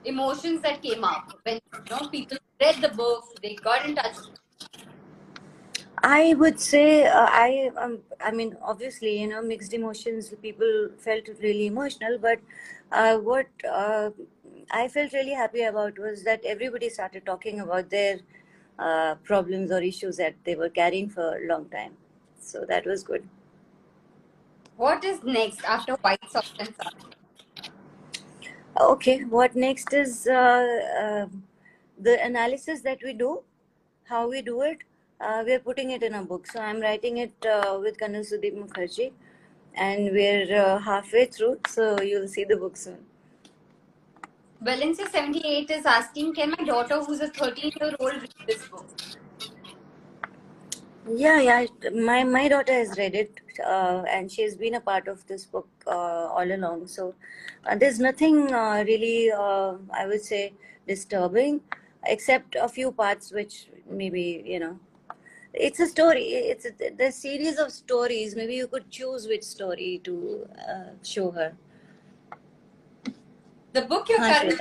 emotions 0.04 0.62
that 0.62 0.82
came 0.82 1.04
up 1.04 1.32
when 1.44 1.60
you 1.72 1.80
know 1.90 2.08
people 2.08 2.38
read 2.60 2.80
the 2.80 2.88
book, 2.88 3.24
they 3.42 3.54
got 3.54 3.86
in 3.86 3.94
touch? 3.96 4.16
I 6.02 6.34
would 6.34 6.60
say 6.60 7.04
uh, 7.06 7.28
I 7.30 7.70
um, 7.76 7.98
I 8.20 8.30
mean 8.32 8.56
obviously 8.62 9.20
you 9.20 9.28
know 9.28 9.42
mixed 9.42 9.72
emotions. 9.72 10.32
People 10.42 10.90
felt 10.98 11.28
really 11.40 11.66
emotional, 11.66 12.18
but 12.18 12.40
uh, 12.90 13.18
what 13.18 13.46
uh, 13.70 14.10
I 14.70 14.88
felt 14.88 15.12
really 15.12 15.32
happy 15.32 15.62
about 15.62 15.98
was 15.98 16.24
that 16.24 16.40
everybody 16.44 16.88
started 16.88 17.24
talking 17.26 17.60
about 17.60 17.90
their 17.90 18.18
uh, 18.82 19.14
problems 19.22 19.70
or 19.70 19.80
issues 19.80 20.16
that 20.16 20.34
they 20.44 20.54
were 20.54 20.68
carrying 20.68 21.08
for 21.08 21.36
a 21.36 21.46
long 21.46 21.68
time. 21.70 21.92
So 22.40 22.64
that 22.68 22.86
was 22.86 23.02
good. 23.02 23.28
What 24.76 25.04
is 25.04 25.22
next 25.22 25.64
after 25.64 25.94
White 25.96 26.30
Soft 26.30 26.54
and 26.58 26.74
Soft? 26.76 27.16
Okay, 28.80 29.20
what 29.24 29.54
next 29.54 29.92
is 29.92 30.26
uh, 30.26 30.80
uh, 31.02 31.26
the 31.98 32.24
analysis 32.24 32.80
that 32.82 32.98
we 33.04 33.12
do, 33.12 33.42
how 34.04 34.28
we 34.28 34.42
do 34.42 34.62
it. 34.62 34.78
Uh, 35.20 35.44
we're 35.46 35.60
putting 35.60 35.90
it 35.90 36.02
in 36.02 36.14
a 36.14 36.22
book. 36.22 36.46
So 36.46 36.60
I'm 36.60 36.80
writing 36.80 37.18
it 37.18 37.46
uh, 37.46 37.78
with 37.80 37.98
Kanal 37.98 38.26
Sudeep 38.28 38.56
Mukherjee, 38.58 39.12
and 39.74 40.10
we're 40.10 40.64
uh, 40.64 40.78
halfway 40.78 41.26
through. 41.26 41.60
So 41.68 42.00
you'll 42.00 42.28
see 42.28 42.44
the 42.44 42.56
book 42.56 42.76
soon. 42.76 43.11
Valencia78 44.62 45.70
is 45.72 45.84
asking, 45.86 46.34
can 46.34 46.50
my 46.56 46.64
daughter, 46.64 47.02
who's 47.02 47.20
a 47.20 47.28
13 47.28 47.72
year 47.80 47.96
old, 47.98 48.12
read 48.12 48.32
this 48.46 48.68
book? 48.68 48.86
Yeah, 51.08 51.40
yeah. 51.40 51.66
My 51.92 52.22
my 52.22 52.46
daughter 52.46 52.72
has 52.72 52.96
read 52.96 53.16
it, 53.16 53.40
uh, 53.66 54.04
and 54.08 54.30
she 54.30 54.42
has 54.42 54.54
been 54.54 54.74
a 54.74 54.80
part 54.80 55.08
of 55.08 55.26
this 55.26 55.44
book 55.46 55.68
uh, 55.86 56.28
all 56.36 56.52
along. 56.58 56.86
So 56.86 57.14
uh, 57.66 57.74
there's 57.74 57.98
nothing 57.98 58.52
uh, 58.52 58.84
really, 58.86 59.32
uh, 59.32 59.74
I 59.92 60.06
would 60.06 60.22
say, 60.22 60.52
disturbing, 60.86 61.60
except 62.06 62.54
a 62.54 62.68
few 62.68 62.92
parts 62.92 63.32
which 63.32 63.66
maybe 63.90 64.44
you 64.46 64.60
know. 64.60 64.78
It's 65.52 65.80
a 65.80 65.86
story. 65.88 66.22
It's 66.52 66.66
a, 66.66 66.90
the 66.96 67.10
series 67.10 67.58
of 67.58 67.72
stories. 67.72 68.36
Maybe 68.36 68.54
you 68.54 68.68
could 68.68 68.88
choose 68.90 69.26
which 69.26 69.42
story 69.42 70.00
to 70.04 70.46
uh, 70.56 70.90
show 71.02 71.32
her. 71.32 71.52
The 73.72 73.82
book 73.82 74.08
you're 74.08 74.18
currently. 74.18 74.56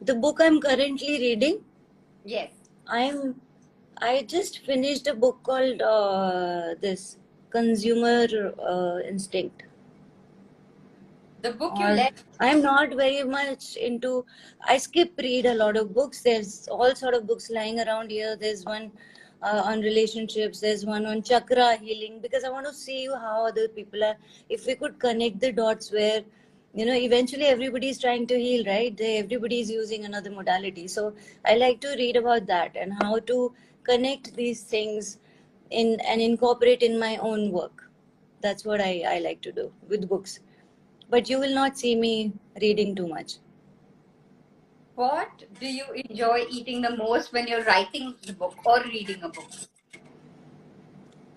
The 0.00 0.14
book 0.14 0.38
I'm 0.40 0.60
currently 0.60 1.18
reading. 1.18 1.64
Yes. 2.24 2.52
I'm 2.86 3.40
I 4.00 4.22
just 4.22 4.58
finished 4.64 5.06
a 5.06 5.14
book 5.14 5.42
called 5.42 5.82
uh, 5.82 6.74
this 6.80 7.18
Consumer 7.50 8.26
uh, 8.58 8.98
Instinct. 9.06 9.64
The 11.42 11.52
book 11.52 11.74
you 11.78 11.86
led. 11.86 12.14
I'm 12.40 12.62
not 12.62 12.94
very 12.94 13.22
much 13.22 13.76
into. 13.76 14.24
I 14.66 14.78
skip 14.78 15.12
read 15.18 15.46
a 15.46 15.54
lot 15.54 15.76
of 15.76 15.94
books. 15.94 16.22
There's 16.22 16.68
all 16.68 16.94
sort 16.94 17.14
of 17.14 17.26
books 17.26 17.50
lying 17.50 17.80
around 17.80 18.10
here. 18.10 18.36
There's 18.36 18.64
one 18.64 18.90
uh, 19.42 19.62
on 19.64 19.80
relationships. 19.80 20.60
There's 20.60 20.86
one 20.86 21.06
on 21.06 21.22
chakra 21.22 21.76
healing 21.76 22.20
because 22.20 22.44
I 22.44 22.48
want 22.48 22.66
to 22.66 22.72
see 22.72 23.06
how 23.06 23.46
other 23.46 23.68
people 23.68 24.02
are. 24.04 24.16
If 24.48 24.66
we 24.66 24.74
could 24.74 24.98
connect 24.98 25.40
the 25.40 25.52
dots 25.52 25.92
where 25.92 26.24
you 26.76 26.84
know 26.86 26.94
eventually 26.94 27.46
everybody 27.46 27.88
is 27.88 27.98
trying 27.98 28.26
to 28.26 28.38
heal 28.38 28.64
right? 28.66 28.96
They, 28.96 29.16
everybody 29.18 29.60
is 29.60 29.70
using 29.70 30.04
another 30.04 30.30
modality. 30.30 30.86
So 30.88 31.14
i 31.44 31.54
like 31.56 31.80
to 31.80 31.94
read 31.96 32.16
about 32.16 32.46
that 32.46 32.76
and 32.76 32.92
how 33.02 33.18
to 33.30 33.54
connect 33.84 34.34
these 34.36 34.62
things 34.62 35.18
in 35.70 35.98
and 36.00 36.20
incorporate 36.20 36.82
in 36.82 36.98
my 36.98 37.16
own 37.16 37.50
work. 37.50 37.88
That's 38.42 38.64
what 38.64 38.80
i, 38.80 39.02
I 39.14 39.18
like 39.20 39.40
to 39.42 39.52
do 39.52 39.72
with 39.88 40.08
books. 40.08 40.40
But 41.08 41.30
you 41.30 41.38
will 41.40 41.54
not 41.54 41.78
see 41.78 41.96
me 41.96 42.32
reading 42.60 42.94
too 42.94 43.08
much. 43.08 43.34
What 44.94 45.44
do 45.60 45.66
you 45.66 45.84
enjoy 46.08 46.46
eating 46.50 46.82
the 46.82 46.96
most 46.96 47.32
when 47.32 47.46
you're 47.46 47.64
writing 47.64 48.14
the 48.26 48.32
book 48.34 48.56
or 48.64 48.82
reading 48.84 49.22
a 49.22 49.28
book? 49.28 49.50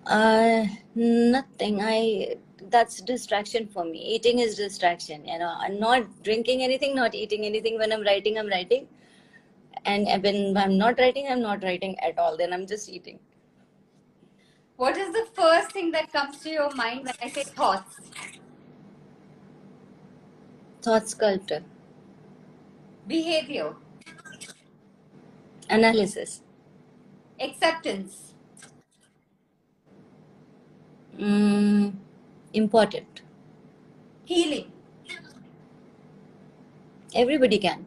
uh 0.06 0.66
nothing. 0.94 1.80
I 1.80 2.36
that's 2.68 3.00
distraction 3.00 3.66
for 3.68 3.84
me. 3.84 3.98
Eating 3.98 4.38
is 4.40 4.56
distraction 4.56 5.26
you 5.26 5.38
know. 5.38 5.54
I'm 5.58 5.78
not 5.80 6.22
drinking 6.22 6.62
anything 6.62 6.94
not 6.94 7.14
eating 7.14 7.44
anything. 7.44 7.78
When 7.78 7.92
i'm 7.92 8.02
writing 8.02 8.38
i'm 8.38 8.48
writing. 8.48 8.86
And 9.84 10.06
when 10.22 10.56
i'm 10.56 10.76
not 10.78 10.98
writing 10.98 11.28
i'm 11.30 11.40
not 11.40 11.62
writing 11.62 11.98
at 12.00 12.18
all. 12.18 12.36
Then 12.36 12.52
i'm 12.52 12.66
just 12.66 12.88
eating. 12.88 13.18
What 14.76 14.96
is 14.96 15.12
the 15.12 15.26
first 15.34 15.72
thing 15.72 15.90
that 15.92 16.12
comes 16.12 16.38
to 16.38 16.50
your 16.50 16.74
mind 16.74 17.04
when 17.04 17.14
I 17.22 17.28
say 17.28 17.44
thoughts? 17.44 18.00
thought 20.82 21.08
sculptor. 21.08 21.62
Behavior, 23.06 23.74
analysis. 25.68 26.42
Acceptance, 27.40 28.34
mm, 31.18 31.92
important. 32.52 33.22
Healing, 34.24 34.70
everybody 37.14 37.58
can. 37.58 37.86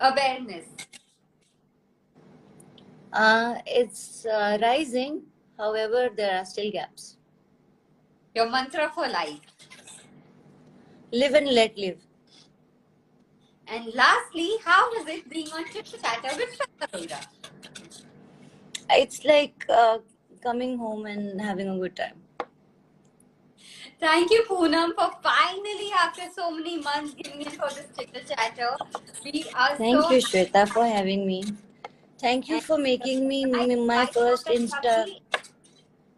Awareness, 0.00 0.66
uh, 3.12 3.56
it's 3.66 4.26
uh, 4.26 4.58
rising. 4.60 5.22
However 5.58 6.08
there 6.16 6.38
are 6.38 6.44
still 6.44 6.70
gaps. 6.72 7.16
Your 8.34 8.50
mantra 8.50 8.90
for 8.94 9.06
life. 9.08 9.40
live 11.12 11.34
and 11.34 11.48
let 11.50 11.76
live. 11.76 11.98
And 13.68 13.86
lastly, 13.94 14.50
how 14.64 14.92
is 14.94 15.06
it 15.06 15.28
being 15.28 15.48
on 15.52 15.64
Chit 15.72 15.86
Chatter 16.02 16.36
with 16.36 16.58
Arora? 16.80 17.26
it's 18.90 19.24
like 19.24 19.64
uh, 19.68 19.98
coming 20.42 20.76
home 20.78 21.06
and 21.06 21.40
having 21.40 21.68
a 21.68 21.78
good 21.78 21.96
time 21.96 22.16
Thank 24.02 24.32
you, 24.32 24.42
Poonam, 24.50 24.94
for 24.96 25.10
finally, 25.22 25.90
after 25.96 26.22
so 26.34 26.50
many 26.50 26.78
months, 26.82 27.14
giving 27.14 27.42
in 27.42 27.50
for 27.50 27.68
this 27.70 27.86
Chit 27.96 28.26
Chatter. 28.30 28.70
We 29.24 29.44
are 29.54 29.76
thank 29.76 30.02
so 30.02 30.10
you 30.10 30.18
shweta 30.18 30.66
for 30.68 30.84
having 30.84 31.24
me 31.24 31.44
thank 32.18 32.48
you 32.48 32.60
for 32.60 32.78
making 32.78 33.28
me 33.28 33.44
m- 33.44 33.86
my 33.86 34.06
first 34.06 34.48
insta 34.48 34.96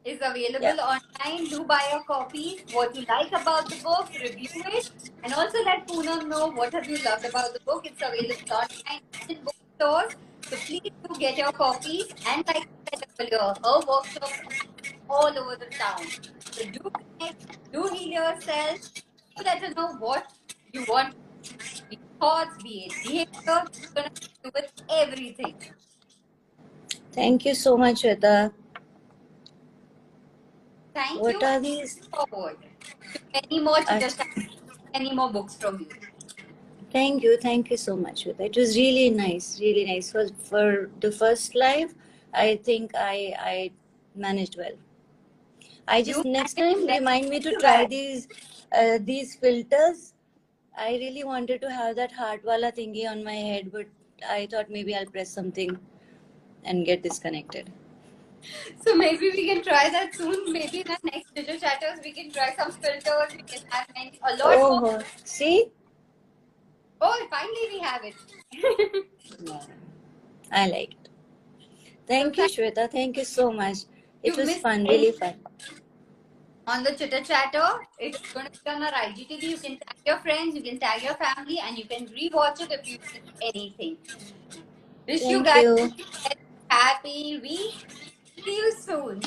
is 0.06 0.18
available 0.30 0.78
Yeah. 0.78 0.94
online. 0.94 1.44
Do 1.50 1.64
buy 1.64 1.82
a 1.92 2.00
copy. 2.04 2.46
What 2.72 2.96
you 2.96 3.04
like 3.10 3.36
about 3.40 3.68
the 3.68 3.76
book, 3.88 4.08
review 4.22 4.64
it, 4.78 4.90
and 5.22 5.34
also 5.34 5.62
let 5.66 5.86
Poonam 5.86 6.26
know 6.28 6.46
what 6.52 6.72
have 6.72 6.88
you 6.88 6.98
loved 7.04 7.26
about 7.32 7.52
the 7.52 7.60
book. 7.66 7.86
It's 7.92 8.00
available 8.00 8.56
online 8.62 9.02
in 9.28 9.44
bookstores. 9.44 10.16
So 10.48 10.56
please 10.56 10.96
do 11.08 11.18
get 11.18 11.36
your 11.44 11.52
copies 11.52 12.08
and 12.26 12.44
like 12.46 12.66
I 13.20 13.28
her 13.34 13.80
workshops 13.92 14.40
all 15.10 15.38
over 15.44 15.56
the 15.56 15.70
town. 15.78 16.43
So 16.54 16.64
do 16.70 16.80
connect, 17.18 17.72
do 17.72 17.88
heal 17.92 18.12
yourself. 18.22 18.78
Do 19.36 19.42
let 19.44 19.58
her 19.58 19.74
know 19.74 19.94
what 19.94 20.32
you 20.72 20.84
want. 20.88 21.14
Be 21.90 21.98
thoughts, 22.20 22.62
be 22.62 22.74
it 22.86 23.02
behavior. 23.02 23.62
Gonna 23.94 24.10
help 24.42 24.54
with 24.54 24.72
everything. 24.88 25.56
thank 27.16 27.44
you 27.46 27.54
so 27.54 27.72
much 27.80 28.02
shweta 28.02 28.52
Thank 30.94 31.20
what 31.24 31.40
you. 31.40 31.48
are 31.48 31.60
these 31.66 31.92
forward 32.14 32.56
many 33.34 33.60
more 33.60 33.76
teachers, 33.90 34.16
many 34.92 35.14
more 35.14 35.30
books 35.32 35.54
from 35.56 35.80
you. 35.80 35.88
Thank 36.94 37.24
you, 37.24 37.36
thank 37.42 37.70
you 37.70 37.76
so 37.76 37.96
much. 37.96 38.24
Shweta. 38.24 38.46
It 38.50 38.56
was 38.56 38.76
really 38.76 39.10
nice, 39.10 39.60
really 39.60 39.84
nice. 39.84 40.12
For 40.12 40.28
for 40.50 40.90
the 41.00 41.10
first 41.10 41.56
live, 41.56 41.94
I 42.32 42.56
think 42.68 42.92
I 42.94 43.16
I 43.52 43.56
managed 44.14 44.56
well. 44.56 44.76
I 45.86 46.02
just 46.02 46.24
You 46.24 46.32
next 46.32 46.54
time 46.54 46.86
remind 46.86 47.28
me 47.28 47.40
to 47.40 47.54
try 47.56 47.84
these 47.86 48.28
uh, 48.72 48.98
these 49.00 49.36
filters. 49.36 50.14
I 50.76 50.90
really 51.02 51.24
wanted 51.24 51.60
to 51.62 51.70
have 51.70 51.96
that 51.96 52.12
heart 52.12 52.44
wala 52.44 52.72
thingy 52.72 53.08
on 53.10 53.22
my 53.24 53.34
head, 53.34 53.70
but 53.72 53.86
I 54.28 54.46
thought 54.46 54.70
maybe 54.70 54.94
I'll 54.94 55.06
press 55.06 55.30
something 55.30 55.78
and 56.64 56.84
get 56.86 57.02
disconnected. 57.02 57.70
So 58.84 58.94
maybe 58.94 59.30
we 59.30 59.46
can 59.46 59.62
try 59.62 59.88
that 59.90 60.14
soon. 60.14 60.52
Maybe 60.52 60.80
in 60.80 60.86
the 60.86 60.98
next 61.04 61.34
Chitter 61.36 61.58
Chatters, 61.58 62.00
we 62.04 62.12
can 62.12 62.30
try 62.30 62.54
some 62.56 62.72
filters. 62.72 63.32
We 63.36 63.42
can 63.42 63.62
have 63.70 63.86
many, 63.96 64.18
a 64.22 64.36
lot 64.36 64.56
Oh, 64.58 64.80
more. 64.80 65.02
see? 65.24 65.70
Oh, 67.00 67.26
finally 67.30 67.68
we 67.72 67.78
have 67.80 68.04
it. 68.04 68.14
Yeah. 69.40 69.60
I 70.52 70.68
like 70.68 70.92
it. 70.92 71.08
Thank 72.06 72.36
you, 72.38 72.44
Shweta. 72.44 72.90
Thank 72.90 73.16
you 73.16 73.24
so 73.24 73.50
much. 73.50 73.78
It 74.24 74.36
was 74.38 74.56
fun, 74.56 74.84
really 74.84 75.12
fun. 75.12 75.34
on 76.66 76.82
the 76.82 76.92
Chitter 76.92 77.20
Chatter, 77.22 77.84
it's 77.98 78.32
going 78.32 78.46
to 78.46 78.64
be 78.64 78.70
on 78.70 78.82
our 78.82 78.90
IGTV. 78.90 79.42
You 79.42 79.58
can 79.58 79.72
tag 79.72 79.96
your 80.06 80.18
friends, 80.20 80.56
you 80.56 80.62
can 80.62 80.78
tag 80.78 81.02
your 81.02 81.14
family, 81.14 81.60
and 81.62 81.76
you 81.76 81.84
can 81.84 82.06
rewatch 82.06 82.62
it 82.62 82.72
if 82.72 82.88
you 82.88 82.98
missed 83.00 83.42
anything. 83.54 83.98
Wish 85.06 85.24
you 85.24 85.44
guys 85.44 85.64
you. 85.64 85.92
a 86.70 86.74
happy 86.74 87.38
week. 87.42 87.86
See 88.42 88.56
you 88.56 88.72
soon. 88.80 89.20